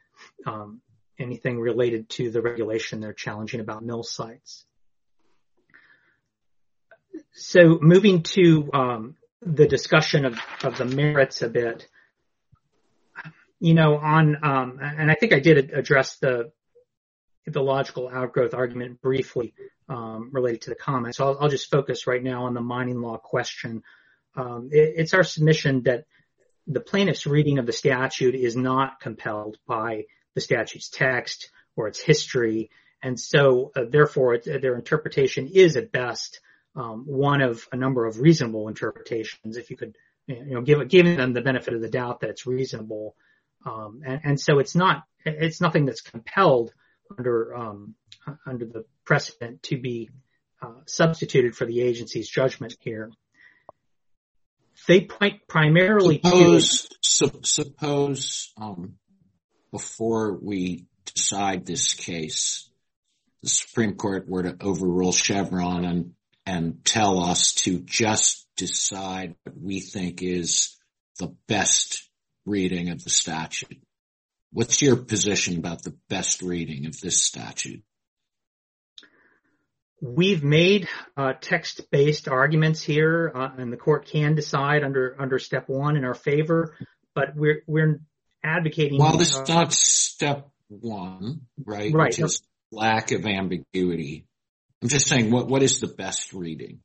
[0.45, 0.81] um,
[1.19, 4.65] anything related to the regulation they're challenging about mill sites.
[7.33, 11.87] So moving to um, the discussion of, of the merits a bit,
[13.59, 16.51] you know, on um, and I think I did address the
[17.45, 19.53] the logical outgrowth argument briefly
[19.87, 21.17] um, related to the comments.
[21.17, 23.83] So I'll, I'll, just focus right now on the mining law question.
[24.35, 26.05] Um, it, it's our submission that
[26.67, 30.05] the plaintiff's reading of the statute is not compelled by
[30.35, 32.69] the statute's text or its history,
[33.01, 36.41] and so uh, therefore it, their interpretation is at best
[36.77, 39.57] um, one of a number of reasonable interpretations.
[39.57, 39.97] If you could,
[40.27, 43.15] you know, give giving them the benefit of the doubt that it's reasonable,
[43.65, 46.71] um, and, and so it's not it's nothing that's compelled
[47.17, 47.95] under um,
[48.45, 50.09] under the precedent to be
[50.85, 53.11] substituted for the agency's judgment here.
[54.87, 56.87] They point primarily Suppose
[57.43, 58.95] suppose um
[59.71, 62.69] before we decide this case,
[63.43, 66.13] the Supreme Court were to overrule Chevron and
[66.83, 70.77] tell us to just decide what we think is
[71.19, 72.09] the best
[72.45, 73.81] reading of the statute.
[74.51, 77.83] What's your position about the best reading of this statute?
[80.01, 80.87] We've made
[81.17, 86.05] uh, text-based arguments here, uh, and the court can decide under under step one in
[86.05, 86.75] our favor,
[87.15, 87.99] but we're we're
[88.43, 88.99] advocating...
[88.99, 91.91] Well, this is uh, not step one, right?
[91.91, 92.09] Right.
[92.09, 92.41] Which is
[92.71, 94.25] lack of ambiguity.
[94.81, 96.81] I'm just saying, what what is the best reading?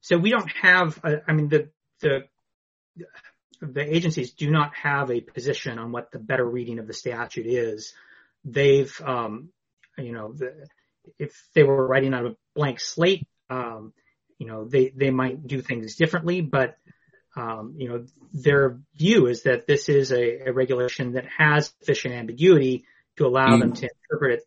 [0.00, 2.20] So we don't have, uh, I mean, the the
[3.60, 7.46] the agencies do not have a position on what the better reading of the statute
[7.46, 7.94] is.
[8.44, 9.50] They've, um,
[9.96, 10.34] you know,
[11.18, 13.92] if they were writing on a blank slate, um,
[14.38, 16.76] you know, they might do things differently, but,
[17.36, 22.84] um, you know, their view is that this is a regulation that has sufficient ambiguity
[23.16, 23.60] to allow mm.
[23.60, 24.46] them to interpret it.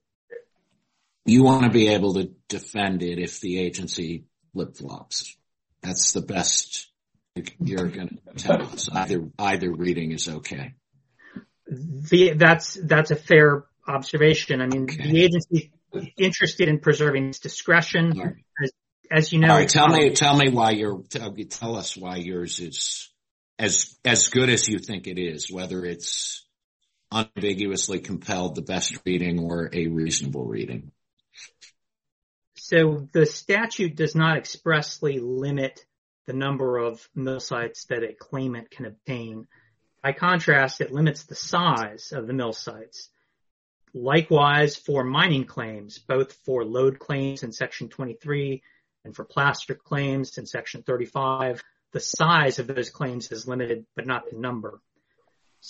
[1.25, 5.35] You want to be able to defend it if the agency flip-flops.
[5.81, 6.91] That's the best
[7.59, 8.89] you're going to tell us.
[8.89, 10.73] Either either reading is okay.
[11.67, 14.61] The, that's that's a fair observation.
[14.61, 18.43] I mean, the agency is interested in preserving its discretion,
[19.11, 19.49] as you know.
[19.49, 19.69] All right.
[19.69, 23.11] Tell me tell me why you're, tell us why yours is
[23.57, 26.45] as as good as you think it is, whether it's
[27.11, 30.91] unambiguously compelled the best reading or a reasonable reading.
[32.67, 35.85] So the statute does not expressly limit
[36.25, 39.45] the number of mill sites that a claimant can obtain.
[40.01, 43.11] By contrast, it limits the size of the mill sites.
[43.93, 48.63] Likewise, for mining claims, both for lode claims in Section 23
[49.03, 51.63] and for placer claims in Section 35,
[51.93, 54.81] the size of those claims is limited, but not the number.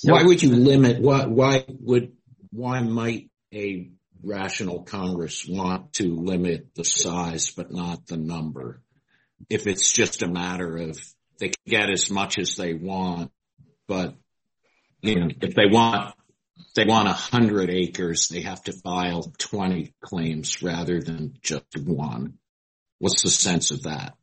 [0.04, 2.14] Why would you limit, why would,
[2.52, 3.92] why might a
[4.24, 8.82] rational Congress want to limit the size, but not the number?
[9.50, 10.98] If it's just a matter of
[11.40, 13.32] they can get as much as they want,
[13.88, 14.16] but
[15.02, 16.16] you know, if they want,
[16.76, 22.36] they want a 100 acres, they have to file 20 claims rather than just one.
[23.00, 24.16] What's the sense of that?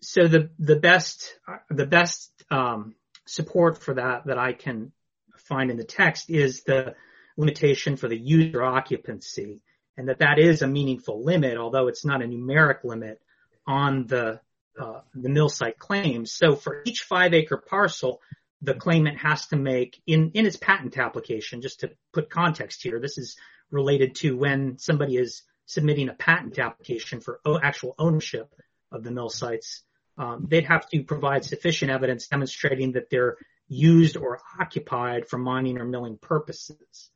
[0.00, 1.38] So the the best
[1.70, 2.94] the best um,
[3.26, 4.92] support for that, that I can
[5.36, 6.94] find in the text is the
[7.38, 9.60] limitation for the user occupancy,
[9.96, 13.20] and that that is a meaningful limit, although it's not a numeric limit
[13.66, 14.40] on the
[14.78, 16.32] uh, mill site claims.
[16.32, 18.20] So for each five acre parcel,
[18.60, 23.16] the claimant has to make, in its patent application, just to put context here, this
[23.16, 23.36] is
[23.70, 28.52] related to when somebody is submitting a patent application for actual ownership
[28.90, 29.82] of the mill sites,
[30.16, 33.36] um, they'd have to provide sufficient evidence demonstrating that they're
[33.68, 37.10] used or occupied for mining or milling purposes.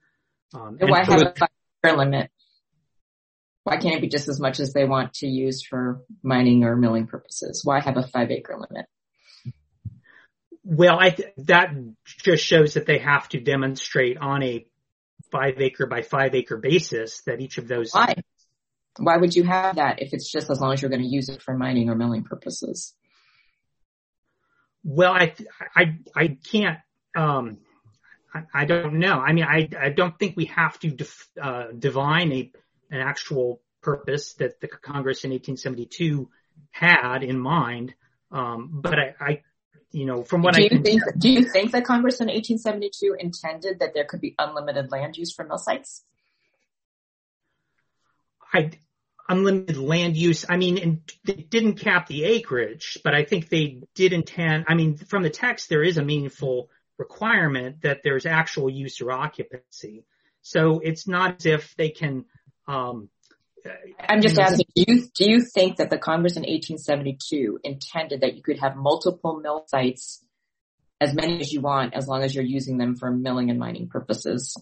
[0.55, 1.49] Um, why have a five
[1.85, 2.31] acre limit?
[3.65, 6.77] Why can't it be just as much as they want to use for mining or
[6.77, 7.63] milling purposes?
[7.65, 8.87] Why have a five acre limit?
[10.65, 11.71] Well, I that
[12.07, 14.67] just shows that they have to demonstrate on a
[15.31, 17.93] five acre by five acre basis that each of those...
[17.93, 18.15] Why?
[18.99, 21.29] Why would you have that if it's just as long as you're going to use
[21.31, 22.95] it for mining or milling purposes?
[24.85, 25.35] Well, I
[25.75, 26.79] I, I can't,
[27.17, 27.59] um,
[28.55, 29.19] I don't know.
[29.21, 30.97] I mean, I I don't think we have to
[31.41, 32.53] uh, divine a,
[32.91, 36.31] an actual purpose that the Congress in 1872
[36.71, 37.95] had in mind,
[38.31, 39.43] um, but I,
[39.91, 40.83] you know, from what I can...
[40.83, 45.33] Do you think that Congress in 1872 intended that there could be unlimited land use
[45.33, 46.05] for mill sites?
[48.53, 48.71] I,
[49.29, 54.13] Unlimited land use, I mean, it didn't cap the acreage, but I think they did
[54.13, 56.69] intend, I mean, from the text, there is a meaningful
[57.05, 60.05] requirement that there's actual use or occupancy.
[60.43, 62.25] So it's not as if they can...
[62.67, 63.09] Um,
[64.09, 68.43] I'm just asking, you: do you think that the Congress in 1872 intended that you
[68.43, 70.25] could have multiple mill sites,
[71.01, 73.87] as many as you want, as long as you're using them for milling and mining
[73.89, 74.57] purposes?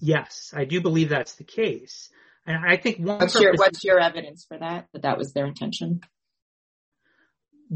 [0.00, 2.10] Yes, I do believe that's the case.
[2.46, 3.18] And I think one...
[3.20, 6.00] What's your evidence for that, that that was their intention?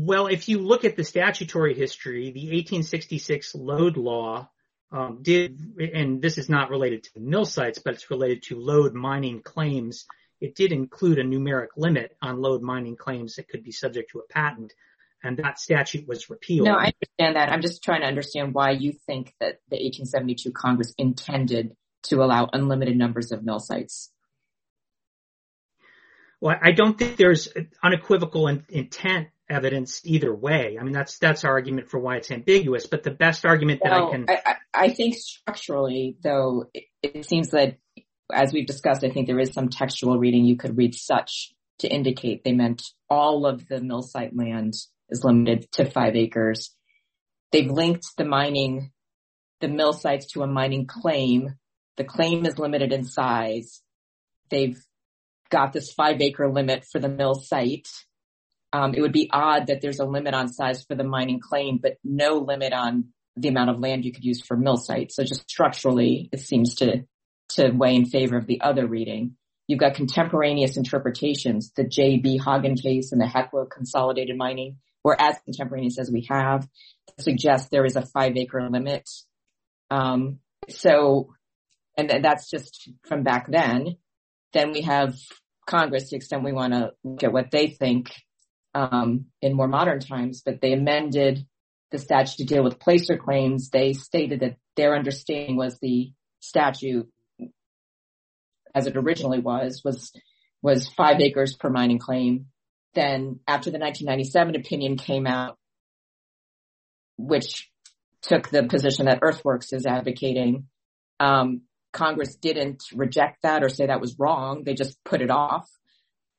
[0.01, 4.49] Well, if you look at the statutory history, the 1866 lode law
[4.93, 5.61] um, did,
[5.93, 10.07] and this is not related to mill sites, but it's related to lode mining claims.
[10.41, 14.21] It did include a numeric limit on lode mining claims that could be subject to
[14.21, 14.73] a patent,
[15.25, 16.69] and that statute was repealed.
[16.69, 17.51] No, I understand that.
[17.51, 21.75] I'm just trying to understand why you think that the 1872 Congress intended
[22.05, 24.13] to allow unlimited numbers of mill sites.
[26.41, 27.49] Well, I don't think there's
[27.83, 30.77] unequivocal intent evidence either way.
[30.81, 32.87] I mean, that's that's our argument for why it's ambiguous.
[32.87, 34.27] But the best argument that I can,
[34.75, 36.67] I think structurally, though,
[37.03, 37.79] it seems that
[38.33, 41.89] as we've discussed, I think there is some textual reading you could read such to
[41.89, 44.75] indicate they meant all of the mill site land
[45.11, 46.75] is limited to five acres.
[47.53, 48.93] They've linked the mining,
[49.61, 51.55] the mill sites to a mining claim.
[51.97, 53.81] The claim is limited in size.
[54.51, 54.79] They've
[55.51, 57.89] got this five acre limit for the mill site.
[58.73, 61.79] Um, it would be odd that there's a limit on size for the mining claim,
[61.83, 65.17] but no limit on the amount of land you could use for mill sites.
[65.17, 67.05] So just structurally, it seems to,
[67.51, 69.37] to weigh in favor of the other reading.
[69.69, 72.41] You've got contemporaneous interpretations, the J.B.
[72.45, 76.67] Hagen case and the Hecla consolidated mining, or as contemporaneous as we have,
[77.19, 79.09] suggest there is a five acre limit.
[79.91, 81.35] Um, so,
[81.97, 83.97] and that's just from back then.
[84.53, 85.17] Then we have
[85.67, 88.11] Congress to the extent we want to look at what they think
[88.79, 91.45] um, in more modern times, but they amended
[91.91, 93.71] the statute to deal with placer claims.
[93.71, 97.09] They stated that their understanding was the statute
[98.75, 100.13] as it originally was, was,
[100.63, 102.47] was five acres per mining claim.
[102.95, 105.57] Then after the 1997 opinion came out,
[107.17, 107.69] which
[108.23, 110.69] took the position that Earthworks is advocating,
[111.19, 111.63] um,
[111.93, 114.63] Congress didn't reject that or say that was wrong.
[114.63, 115.69] They just put it off.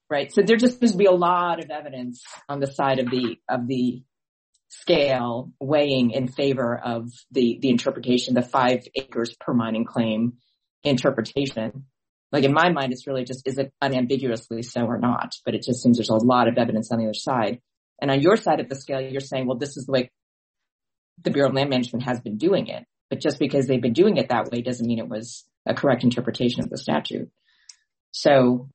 [0.09, 0.33] Right.
[0.33, 3.37] So there just seems to be a lot of evidence on the side of the,
[3.47, 4.01] of the
[4.69, 10.33] scale weighing in favor of the, the interpretation, the five acres per mining claim
[10.83, 11.85] interpretation.
[12.31, 15.33] Like in my mind, it's really just, is it unambiguously so or not?
[15.45, 17.59] But it just seems there's a lot of evidence on the other side.
[18.01, 20.11] And on your side of the scale, you're saying, well, this is the way
[21.21, 22.85] the Bureau of Land Management has been doing it.
[23.09, 26.03] But just because they've been doing it that way doesn't mean it was a correct
[26.03, 27.29] interpretation of the statute.
[28.11, 28.69] So,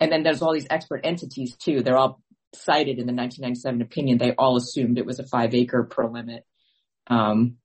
[0.00, 1.82] and then there's all these expert entities too.
[1.82, 2.20] They're all
[2.54, 4.18] cited in the 1997 opinion.
[4.18, 6.44] They all assumed it was a five acre per limit,
[7.08, 7.56] um,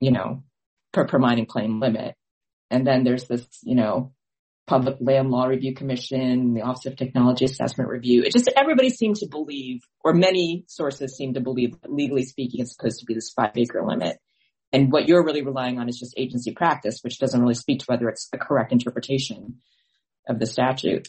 [0.00, 0.44] you know,
[0.92, 2.14] per, per mining claim limit.
[2.70, 4.12] And then there's this, you know,
[4.66, 8.22] Public Land Law Review Commission, the Office of Technology Assessment Review.
[8.22, 12.60] It just, everybody seemed to believe, or many sources seem to believe, that legally speaking,
[12.60, 14.18] it's supposed to be this five acre limit.
[14.72, 17.86] And what you're really relying on is just agency practice, which doesn't really speak to
[17.86, 19.56] whether it's the correct interpretation
[20.28, 21.08] of the statute.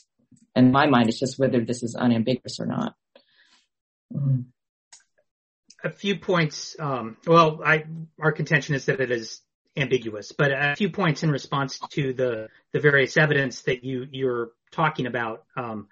[0.56, 2.96] In my mind, it's just whether this is unambiguous or not.
[5.84, 6.76] A few points.
[6.80, 7.86] Um, well, I,
[8.20, 9.42] our contention is that it is
[9.78, 14.52] ambiguous, but a few points in response to the, the various evidence that you, you're
[14.72, 15.46] talking about.
[15.56, 15.88] Um,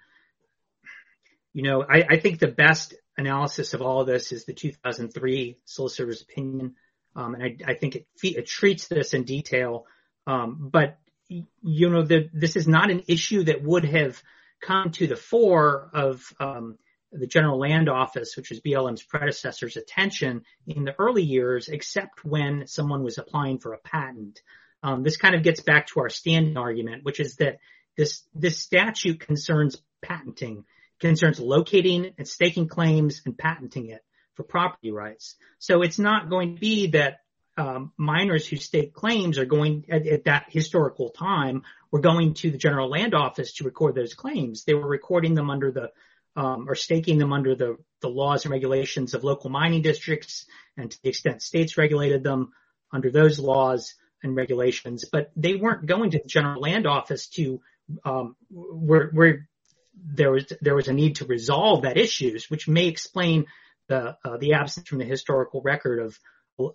[1.52, 5.58] you know, I, I think the best analysis of all of this is the 2003
[5.64, 6.74] solicitor's opinion.
[7.16, 9.86] Um, and I, I think it, it, treats this in detail.
[10.26, 10.98] Um, but
[11.28, 14.22] you know, the, this is not an issue that would have
[14.60, 16.78] come to the fore of um,
[17.12, 22.66] the General Land Office, which was BLM's predecessor's attention in the early years, except when
[22.66, 24.40] someone was applying for a patent.
[24.82, 27.58] Um, this kind of gets back to our standing argument, which is that
[27.96, 30.64] this this statute concerns patenting,
[31.00, 34.02] concerns locating and staking claims and patenting it
[34.34, 35.36] for property rights.
[35.58, 37.18] So it's not going to be that
[37.56, 42.50] um, miners who stake claims are going at, at, that historical time were going to
[42.50, 44.64] the General Land Office to record those claims.
[44.64, 45.90] They were recording them under the
[46.36, 50.46] um, or staking them under the, the laws and regulations of local mining districts
[50.76, 52.52] and to the extent states regulated them
[52.92, 57.60] under those laws and regulations, but they weren't going to the general land office to,
[58.04, 59.48] um, where, where
[59.94, 63.46] there was, there was a need to resolve that issues, which may explain
[63.88, 66.18] the, uh, the absence from the historical record of,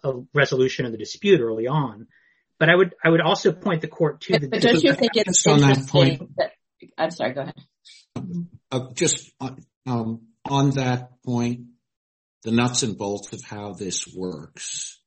[0.04, 2.08] of resolution of the dispute early on.
[2.60, 4.48] But I would, I would also point the court to the.
[4.48, 6.52] But don't you think it's interesting that,
[6.98, 7.56] I'm sorry, go ahead.
[8.72, 9.32] Uh, just
[9.86, 11.62] um, on that point,
[12.44, 15.00] the nuts and bolts of how this works,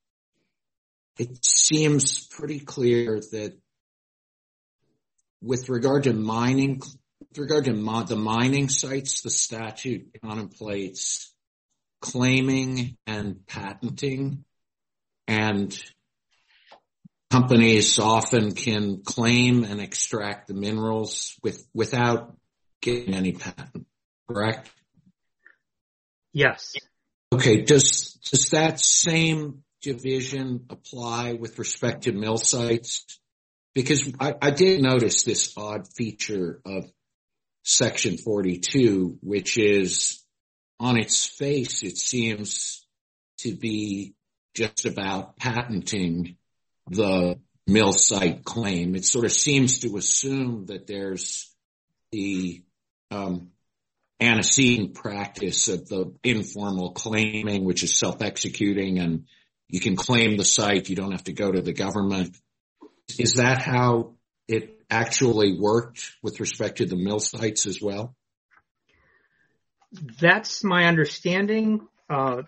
[1.18, 3.58] it seems pretty clear that
[5.40, 6.82] with regard to mining,
[7.28, 11.32] with regard to the mining sites, the statute contemplates
[12.00, 14.44] claiming and patenting,
[15.28, 15.78] and
[17.30, 21.38] companies often can claim and extract the minerals
[21.74, 22.34] without
[22.80, 23.86] getting any patent,
[24.28, 24.70] correct?
[26.32, 26.74] Yes.
[27.32, 27.62] Okay.
[27.62, 33.20] Does does that same division apply with respect to mill sites?
[33.74, 36.90] Because I did notice this odd feature of
[37.62, 40.24] Section 42, which is
[40.80, 42.84] on its face, it seems
[43.38, 44.14] to be
[44.54, 46.36] just about patenting
[46.90, 48.94] the mill site claim.
[48.96, 51.54] It sort of seems to assume that there's
[52.12, 52.62] the
[53.10, 53.50] um,
[54.20, 59.26] antecedent practice of the informal claiming, which is self-executing, and
[59.68, 60.88] you can claim the site.
[60.88, 62.36] You don't have to go to the government.
[63.18, 64.14] Is that how
[64.48, 68.14] it actually worked with respect to the mill sites as well?
[70.20, 71.86] That's my understanding.
[72.08, 72.44] I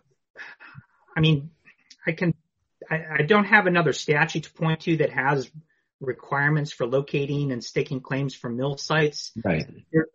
[1.19, 1.51] mean,
[2.07, 2.35] I can,
[2.91, 5.51] I, I don't have another statute to point to that has
[6.01, 9.33] requirements for locating and staking claims for mill sites.
[9.45, 9.67] Right.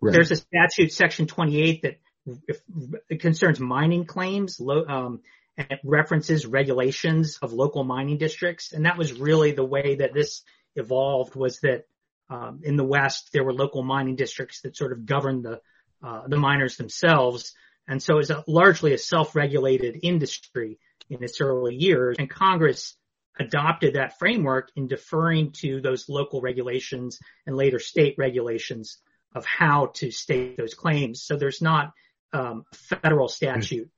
[0.01, 5.21] There's a statute, section 28, that concerns mining claims um,
[5.57, 8.73] and it references regulations of local mining districts.
[8.73, 10.41] And that was really the way that this
[10.75, 11.85] evolved was that
[12.29, 15.61] um, in the West, there were local mining districts that sort of governed the
[16.03, 17.53] uh, miners themselves.
[17.87, 20.79] And so it's largely a self-regulated industry
[21.09, 22.17] in its early years.
[22.19, 22.95] And Congress
[23.39, 28.97] adopted that framework in deferring to those local regulations and later state regulations
[29.33, 31.23] of how to state those claims.
[31.23, 31.91] So there's not
[32.33, 33.89] um, a federal statute.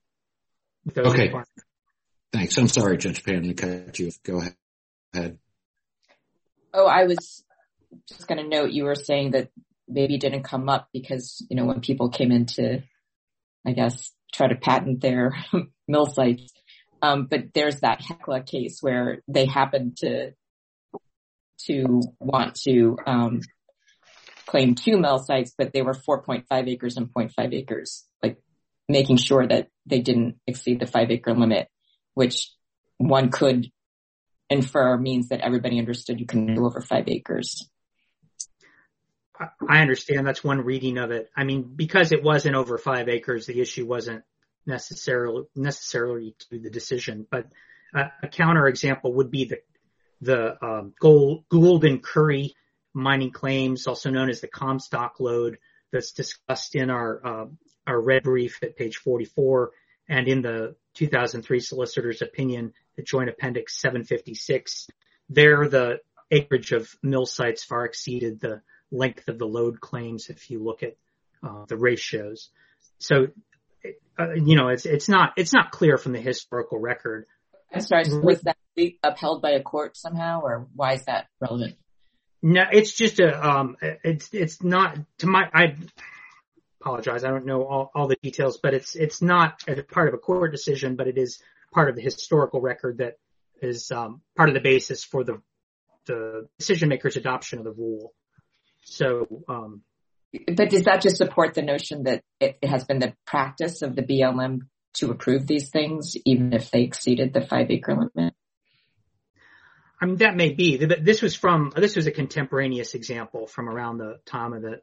[0.95, 1.31] Okay.
[2.33, 2.57] Thanks.
[2.57, 4.19] I'm sorry, Judge Pan, to cut you off.
[4.23, 4.41] Go
[5.13, 5.37] ahead.
[6.73, 7.43] Oh, I was
[8.07, 9.49] just going to note you were saying that
[9.87, 12.81] maybe it didn't come up because, you know, when people came in to,
[13.65, 15.35] I guess, try to patent their
[15.87, 16.51] mill sites.
[17.01, 20.31] Um, but there's that HECLA case where they happened to
[21.65, 23.41] to want to um,
[24.45, 28.37] claim two mill sites, but they were 4.5 acres and 0.5 acres, like
[28.87, 31.67] making sure that they didn't exceed the five acre limit,
[32.13, 32.51] which
[32.97, 33.69] one could
[34.49, 37.67] infer means that everybody understood you couldn't go over five acres.
[39.67, 41.29] I understand that's one reading of it.
[41.35, 44.23] I mean, because it wasn't over five acres, the issue wasn't
[44.67, 47.25] necessarily necessarily to the decision.
[47.29, 47.47] But
[47.93, 49.59] a counter example would be the
[50.21, 52.55] the um, Gould and Curry
[52.93, 55.57] mining claims, also known as the Comstock Lode
[55.91, 57.45] that's discussed in uh,
[57.85, 59.71] our red brief at page 44
[60.09, 64.87] and in the 2003 solicitor's opinion, the joint appendix 756.
[65.29, 65.99] There, the
[66.31, 68.61] acreage of mill sites far exceeded the
[68.91, 70.95] length of the lode claims if you look at
[71.43, 72.49] uh, the ratios.
[72.99, 73.27] So,
[74.19, 77.25] Uh, you know, it's it's not it's not clear from the historical record.
[77.73, 78.57] I'm sorry, was that
[79.03, 81.75] upheld by a court somehow or why is that relevant?
[82.41, 85.75] No, it's just a, um, it's it's not to my, I
[86.79, 87.23] apologize.
[87.23, 90.51] I don't know all all the details, but it's it's not part of a court
[90.51, 91.39] decision, but it is
[91.73, 93.17] part of the historical record that
[93.61, 95.41] is um, part of the basis for the
[96.57, 98.13] decision maker's adoption of the rule.
[98.83, 99.81] So, um,
[100.33, 104.03] but does that just support the notion that it has been the practice of the
[104.03, 104.61] BLM
[104.95, 108.33] to approve these things, even if they exceeded the five acre limit?
[109.99, 113.97] I mean, that may be, this was from, this was a contemporaneous example from around
[113.97, 114.81] the time of the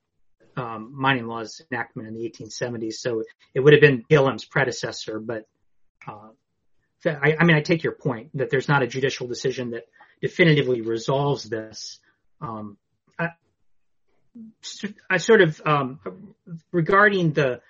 [0.57, 2.95] um, mining laws enactment in the 1870s.
[2.95, 3.22] So
[3.55, 5.45] it would have been BLM's predecessor, but
[6.07, 6.30] uh,
[7.07, 9.84] I mean, I take your point that there's not a judicial decision that
[10.20, 11.99] definitively resolves this.
[12.40, 12.78] Um,
[15.09, 16.01] I sort of, um,
[16.72, 17.61] regarding the,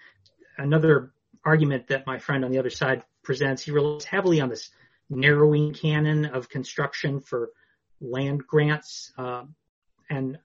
[0.57, 1.13] another
[1.45, 4.71] argument that my friend on the other side presents, he relies heavily on this
[5.11, 7.51] narrowing canon of construction for
[8.01, 9.13] land grants.
[9.19, 9.55] Um,
[10.09, 10.39] and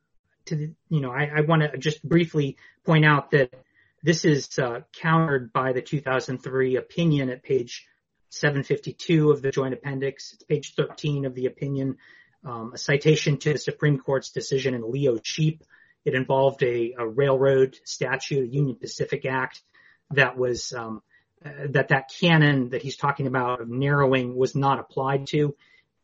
[0.45, 3.53] to the, you know, I want to just briefly point out that
[4.03, 7.86] this is uh, countered by the 2003 opinion at page
[8.30, 11.97] 752 of the joint appendix, page 13 of the opinion,
[12.45, 15.63] um, a citation to the Supreme Court's decision in Leo Sheep.
[16.06, 19.62] It involved a railroad statute, Union Pacific Act
[20.12, 21.02] that was, um,
[21.41, 25.56] that that canon that he's talking about of narrowing was not applied to.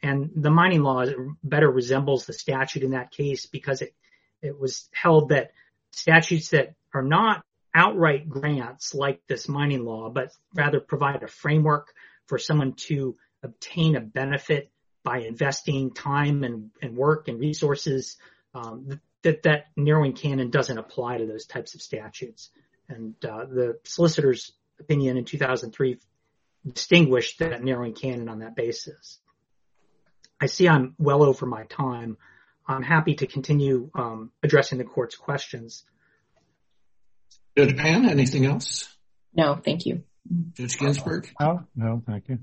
[0.02, 1.06] And the mining law
[1.43, 3.93] better resembles the statute in that case because it
[4.41, 5.52] it was held that
[5.91, 7.43] statutes that are not
[7.74, 11.93] outright grants like this mining law, but rather provide a framework
[12.28, 14.72] for someone to obtain a benefit
[15.04, 18.18] by investing time and work and resources,
[18.54, 22.51] um, that that narrowing canon doesn't apply to those types of statutes.
[22.88, 25.97] And uh, the solicitor's opinion in 2003
[26.71, 29.19] distinguished that narrowing canon on that basis.
[30.39, 32.17] I see I'm well over my time.
[32.67, 35.84] I'm happy to continue um, addressing the court's questions.
[37.57, 38.88] Judge Pan, anything else?
[39.34, 40.03] No, thank you.
[40.53, 41.32] Judge Ginsburg?
[41.76, 42.39] No, thank you.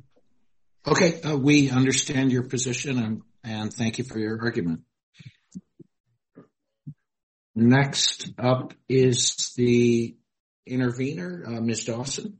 [0.86, 4.80] Okay, uh, we understand your position and thank you for your argument.
[7.54, 10.16] Next up is the
[10.66, 11.84] intervener, uh, Ms.
[11.84, 12.38] Dawson.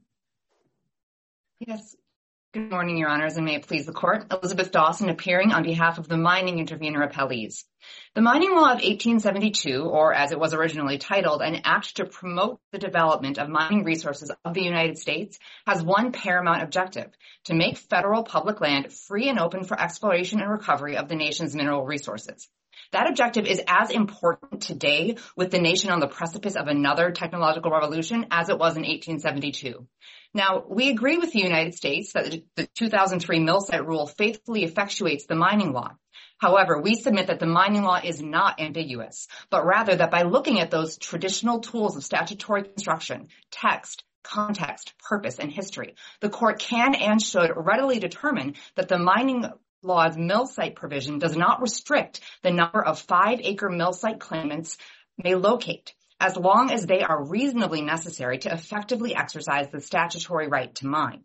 [1.59, 1.95] Yes,
[2.53, 4.31] Good morning, Your Honors, and may it please the Court.
[4.31, 7.63] Elizabeth Dawson appearing on behalf of the mining intervener appellees.
[8.13, 12.59] The Mining Law of 1872, or as it was originally titled, an act to promote
[12.71, 17.09] the development of mining resources of the United States, has one paramount objective,
[17.45, 21.55] to make federal public land free and open for exploration and recovery of the nation's
[21.55, 22.47] mineral resources.
[22.93, 27.71] That objective is as important today with the nation on the precipice of another technological
[27.71, 29.87] revolution as it was in 1872.
[30.35, 35.25] Now, we agree with the United States that the 2003 mill site rule faithfully effectuates
[35.25, 35.91] the mining law.
[36.37, 40.59] However, we submit that the mining law is not ambiguous, but rather that by looking
[40.59, 46.93] at those traditional tools of statutory construction, text, context, purpose, and history, the court can
[46.93, 49.45] and should readily determine that the mining
[49.83, 54.77] law's mill site provision does not restrict the number of five-acre mill site claimants
[55.21, 60.73] may locate as long as they are reasonably necessary to effectively exercise the statutory right
[60.75, 61.23] to mine.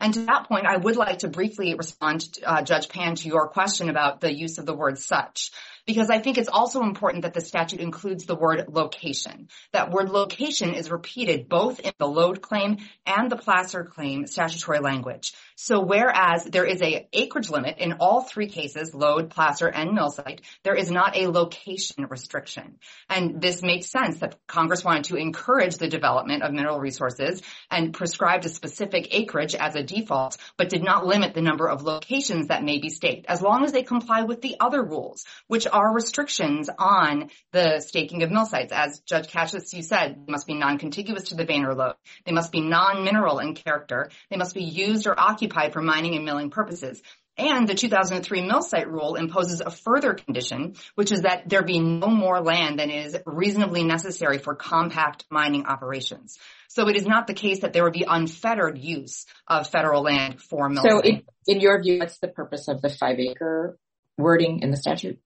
[0.00, 3.48] And to that point, I would like to briefly respond, uh, Judge Pan, to your
[3.48, 5.52] question about the use of the word such,
[5.86, 9.48] because I think it's also important that the statute includes the word location.
[9.72, 14.80] That word location is repeated both in the lode claim and the placer claim statutory
[14.80, 15.32] language.
[15.54, 20.10] So whereas there is a acreage limit in all three cases, load, placer, and mill
[20.10, 22.78] site, there is not a location restriction.
[23.08, 27.94] And this makes sense that Congress wanted to encourage the development of mineral resources and
[27.94, 32.48] prescribed a specific acreage as a default, but did not limit the number of locations
[32.48, 35.92] that may be staked, as long as they comply with the other rules, which are
[35.92, 38.72] restrictions on the staking of mill sites.
[38.72, 41.94] As Judge Katsas, you said, must be non-contiguous to the lode.
[42.24, 44.10] They must be non-mineral in character.
[44.30, 47.02] They must be used or occupied for mining and milling purposes.
[47.38, 51.80] And the 2003 mill site rule imposes a further condition, which is that there be
[51.80, 56.38] no more land than is reasonably necessary for compact mining operations.
[56.68, 60.40] So it is not the case that there would be unfettered use of federal land
[60.40, 61.06] for mill sites.
[61.06, 63.78] So in your view, what's the purpose of the five-acre
[64.16, 65.18] wording in the statute?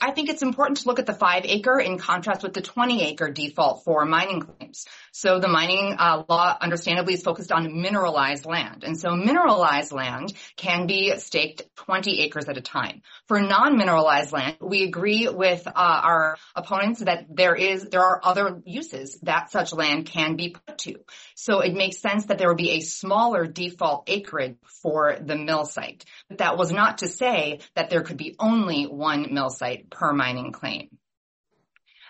[0.00, 3.84] I think it's important to look at the five-acre in contrast with the 20-acre default
[3.84, 4.86] for mining claims.
[5.12, 8.82] So the mining uh, law, understandably, is focused on mineralized land.
[8.84, 13.02] And so mineralized land can be staked 20 acres at a time.
[13.28, 18.60] For non-mineralized land, we agree with uh, our opponents that there is, there are other
[18.64, 20.96] uses that such land can be put to.
[21.34, 25.64] So it makes sense that there would be a smaller default acreage for the mill
[25.64, 26.04] site.
[26.28, 30.12] But that was not to say that there could be only one mill site per
[30.12, 30.88] mining claim.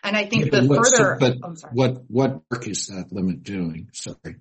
[0.02, 1.16] And I think the further...
[1.18, 2.02] But oh, what
[2.50, 3.88] work is that limit doing?
[3.92, 4.36] Sorry,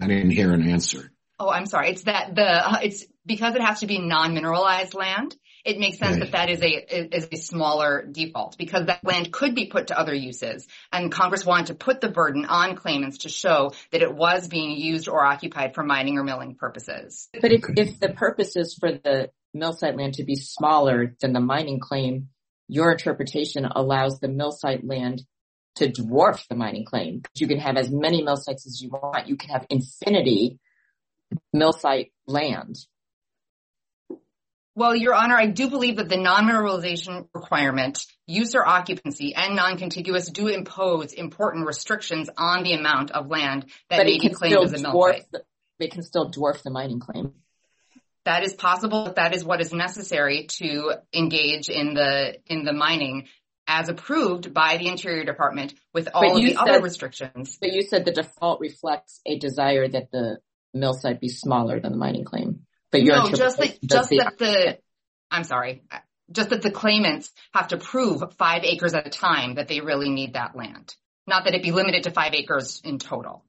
[0.00, 1.12] I didn't hear an answer.
[1.38, 1.90] Oh, I'm sorry.
[1.90, 5.36] It's that the, it's because it has to be non-mineralized land.
[5.64, 9.54] It makes sense that that is a is a smaller default because that land could
[9.54, 10.66] be put to other uses.
[10.90, 14.78] And Congress wanted to put the burden on claimants to show that it was being
[14.78, 17.28] used or occupied for mining or milling purposes.
[17.34, 21.40] But if the purpose is for the mill site land to be smaller than the
[21.40, 22.28] mining claim,
[22.68, 25.22] your interpretation allows the mill site land
[25.76, 27.22] to dwarf the mining claim.
[27.34, 29.28] You can have as many mill sites as you want.
[29.28, 30.58] You can have infinity
[31.52, 32.78] mill site land.
[34.74, 40.46] Well, Your Honor, I do believe that the non-mineralization requirement, user occupancy, and non-contiguous do
[40.46, 45.02] impose important restrictions on the amount of land that may be claimed as a mill
[45.02, 45.24] site.
[45.80, 47.32] They can still dwarf the mining claim.
[48.24, 49.12] That is possible.
[49.14, 53.28] That is what is necessary to engage in the in the mining
[53.66, 57.58] as approved by the Interior Department with all of the other restrictions.
[57.60, 60.38] But you said the default reflects a desire that the
[60.72, 62.66] mill site be smaller than the mining claim.
[62.90, 64.78] But you're no, just that, just the, that the,
[65.30, 65.82] I'm sorry,
[66.32, 70.10] just that the claimants have to prove five acres at a time that they really
[70.10, 70.94] need that land.
[71.26, 73.44] Not that it be limited to five acres in total.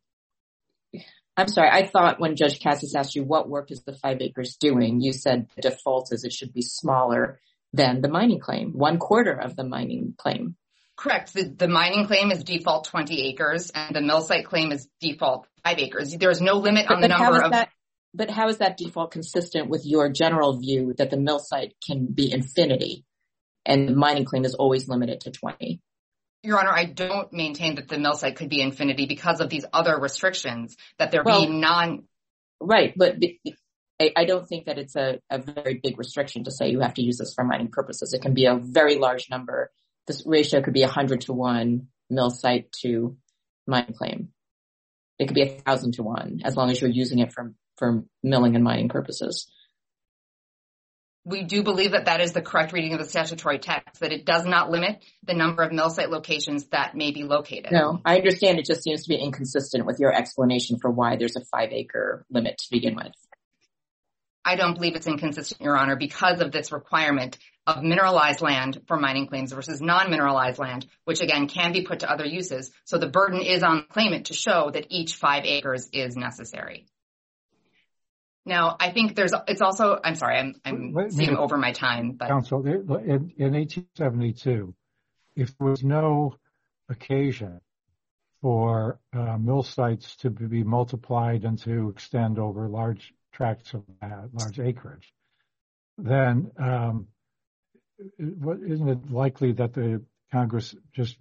[1.40, 1.70] I'm sorry.
[1.72, 5.14] I thought when Judge Katsas asked you what work is the five acres doing, you
[5.14, 7.40] said the default is it should be smaller
[7.72, 10.56] than the mining claim, one quarter of the mining claim.
[10.98, 11.34] Correct.
[11.34, 15.80] The mining claim is default 20 acres and the mill site claim is default five
[15.80, 16.14] acres.
[16.18, 17.54] There is no limit on the number of...
[18.14, 22.08] But how is that default consistent with your general view that the mill site can
[22.08, 23.06] be infinity
[23.66, 25.80] and the mining claim is always limited to 20?
[26.44, 29.66] Your Honor, I don't maintain that the mill site could be infinity because of these
[29.74, 32.04] other restrictions that there be non...
[32.62, 32.94] Right.
[32.96, 33.18] But
[34.00, 37.18] I don't think that it's a very big restriction to say you have to use
[37.18, 38.14] this for mining purposes.
[38.14, 39.72] It can be a very large number.
[40.08, 43.18] This ratio could be 100 to one mill site to
[43.68, 44.30] mine claim.
[45.20, 47.34] It could be a thousand to one as long as you're using it
[47.78, 49.52] for milling and mining purposes.
[51.30, 54.26] We do believe that that is the correct reading of the statutory text, that it
[54.26, 57.72] does not limit the number of mill site locations that may be located.
[57.72, 61.36] No, I understand it just seems to be inconsistent with your explanation for why there's
[61.36, 63.14] a five acre limit to begin with.
[64.44, 67.38] I don't believe it's inconsistent, Your Honor, because of this requirement
[67.68, 72.12] of mineralized land for mining claims versus non-mineralized land, which again can be put to
[72.12, 72.72] other uses.
[72.86, 76.88] So the burden is on the claimant to show that each five acres is necessary.
[78.50, 82.18] Now, I think there's, it's also, I'm sorry, I'm seeing over my time.
[82.18, 84.74] Counsel, in 1872,
[85.36, 86.36] if there was no
[86.90, 87.62] occasion
[88.42, 94.60] for uh, mill sites to be multiplied and to extend over large tracts of large
[94.60, 95.14] acreage,
[96.00, 97.08] then um,
[98.18, 100.02] isn't it likely that the
[100.32, 101.18] Congress just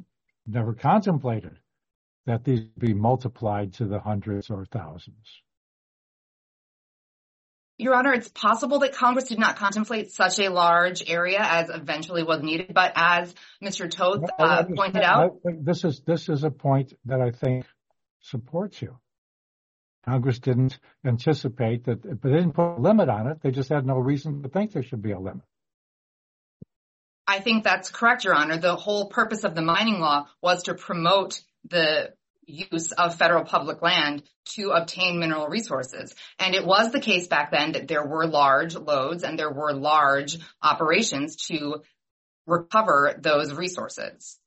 [0.46, 1.58] never contemplated
[2.24, 5.42] that these be multiplied to the hundreds or thousands?
[7.78, 12.24] Your Honor, it's possible that Congress did not contemplate such a large area as eventually
[12.24, 13.32] was needed, but as
[13.62, 13.88] Mr.
[13.88, 15.38] Toth uh, pointed out.
[15.44, 17.66] This is a point that I think
[18.20, 18.98] supports you.
[20.04, 23.42] Congress didn't anticipate that, but they didn't put a limit on it.
[23.42, 25.44] They just had no reason to think there should be a limit.
[27.28, 28.56] I think that's correct, Your Honor.
[28.56, 32.14] The whole purpose of the mining law was to promote the
[32.48, 34.22] use of federal public land
[34.56, 36.14] to obtain mineral resources.
[36.38, 39.72] And it was the case back then that there were large lodes and there were
[39.72, 41.82] large operations to
[42.46, 44.38] recover those resources.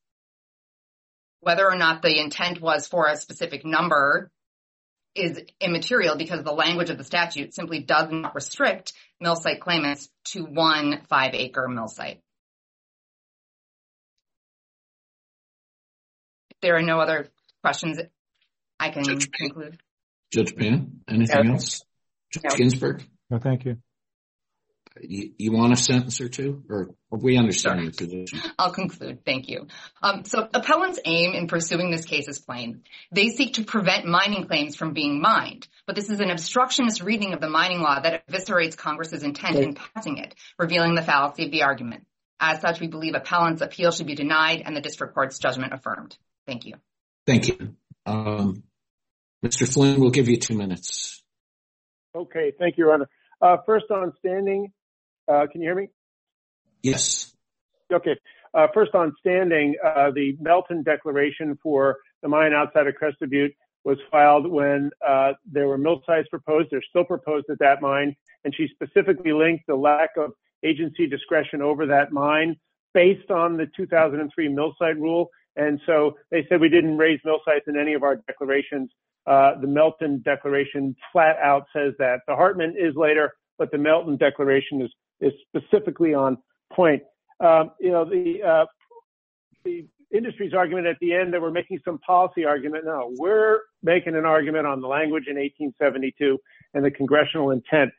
[1.41, 4.31] Whether or not the intent was for a specific number
[5.13, 10.09] is immaterial because the language of the statute simply does not restrict mill site claimants
[10.25, 12.21] to one five acre mill site.
[16.51, 17.27] If there are no other
[17.61, 17.99] questions,
[18.79, 19.79] I can conclude.
[20.31, 21.83] Judge Pan, anything else?
[22.31, 23.05] Judge Ginsburg?
[23.29, 23.77] No, thank you.
[24.99, 26.63] You want a sentence or two?
[26.69, 28.41] or We understand your position.
[28.59, 29.23] I'll conclude.
[29.25, 29.67] Thank you.
[30.03, 32.83] Um, so appellant's aim in pursuing this case is plain.
[33.11, 37.33] They seek to prevent mining claims from being mined, but this is an obstructionist reading
[37.33, 41.51] of the mining law that eviscerates Congress's intent in passing it, revealing the fallacy of
[41.51, 42.05] the argument.
[42.39, 46.17] As such, we believe appellant's appeal should be denied and the district court's judgment affirmed.
[46.45, 46.75] Thank you.
[47.31, 47.75] Thank you.
[48.05, 48.63] Um,
[49.41, 49.65] Mr.
[49.71, 51.23] Flynn, we'll give you two minutes.
[52.13, 52.51] Okay.
[52.59, 53.09] Thank you, Your Honor.
[53.41, 54.73] Uh, first on standing,
[55.29, 55.87] uh, can you hear me?
[56.83, 57.33] Yes.
[57.91, 58.17] Okay.
[58.53, 59.75] Uh, first on standing,
[60.13, 63.53] the Melton Declaration for the mine outside of Crested Butte
[63.85, 64.91] was filed when
[65.49, 66.67] there were mill sites proposed.
[66.69, 68.13] They're still proposed at that mine.
[68.43, 70.31] And she specifically linked the lack of
[70.65, 72.57] agency discretion over that mine
[72.93, 75.29] based on the 2003 mill site rule.
[75.55, 78.89] And so they said we didn't raise mill sites in any of our declarations.
[79.27, 82.21] Uh, the Melton Declaration flat out says that.
[82.27, 86.37] The Hartman is later, but the Melton Declaration is is specifically on
[86.73, 87.03] point.
[87.39, 88.65] Um, you know, the uh,
[89.63, 92.85] the industry's argument at the end that we're making some policy argument.
[92.85, 96.37] No, we're making an argument on the language in 1872
[96.73, 97.91] and the congressional intent.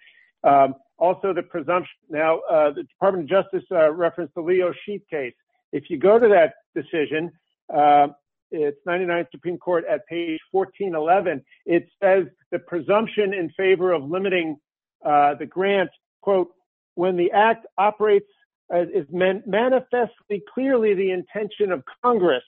[0.45, 1.95] Um, also, the presumption.
[2.11, 5.35] Now, uh, the Department of Justice uh, referenced the Leo Sheep case.
[5.73, 7.33] If you go to that decision,
[7.75, 8.09] Uh,
[8.51, 11.43] it's 99th Supreme Court at page 1411.
[11.65, 14.57] It says the presumption in favor of limiting
[15.05, 15.91] uh, the grant,
[16.21, 16.51] quote,
[16.95, 18.27] when the act operates
[18.73, 22.45] uh, is manifestly clearly the intention of Congress.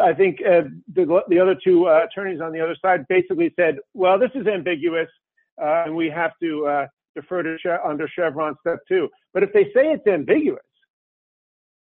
[0.00, 4.46] I think the other two attorneys on the other side basically said, well, this is
[4.46, 5.08] ambiguous
[5.58, 9.08] and we have to defer to under Chevron step two.
[9.34, 10.62] But if they say it's ambiguous,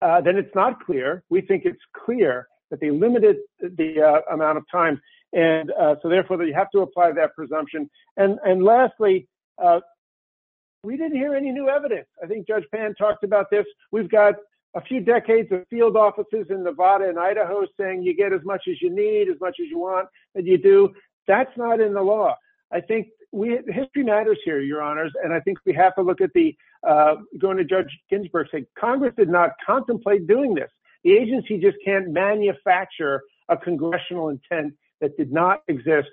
[0.04, 1.08] Uh, then it's not clear.
[1.30, 5.00] We think it's clear that they limited the uh, amount of time.
[5.32, 7.90] And uh, so therefore, you have to apply that presumption.
[8.16, 9.26] And and lastly,
[10.84, 12.06] we didn't hear any new evidence.
[12.22, 13.64] I think Judge Pan talked about this.
[13.90, 14.34] We've got
[14.74, 18.62] a few decades of field offices in Nevada and Idaho saying you get as much
[18.68, 20.92] as you need, as much as you want, and you do.
[21.26, 22.34] That's not in the law.
[22.72, 25.12] I think we, history matters here, Your Honors.
[25.22, 26.54] And I think we have to look at the
[26.86, 30.70] Uh, going to Judge Ginsburg saying Congress did not contemplate doing this.
[31.02, 36.08] The agency just can't manufacture a congressional intent that did not exist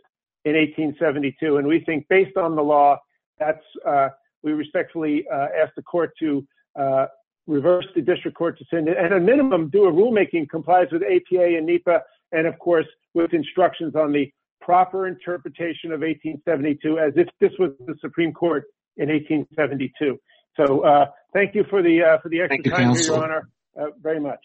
[0.45, 1.57] in 1872.
[1.57, 2.97] And we think based on the law,
[3.39, 4.09] that's uh,
[4.43, 6.45] we respectfully uh, ask the court to
[6.79, 7.07] uh,
[7.47, 11.65] reverse the district court decision and at minimum do a rulemaking complies with APA and
[11.65, 12.01] NEPA.
[12.31, 14.31] And of course, with instructions on the
[14.61, 18.65] proper interpretation of 1872 as if this was the Supreme Court
[18.97, 20.17] in 1872.
[20.57, 23.49] So uh, thank you for the uh, for the extra time, Your Honor,
[23.79, 24.39] uh, very much.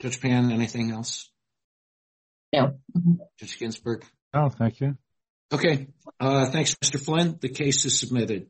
[0.00, 1.30] Judge Pan, anything else?
[2.52, 2.78] No.
[3.38, 4.04] Judge Ginsburg?
[4.32, 4.96] No, thank you.
[5.52, 5.88] Okay.
[6.20, 7.00] Thanks, Mr.
[7.04, 7.38] Flynn.
[7.40, 8.48] The case is submitted.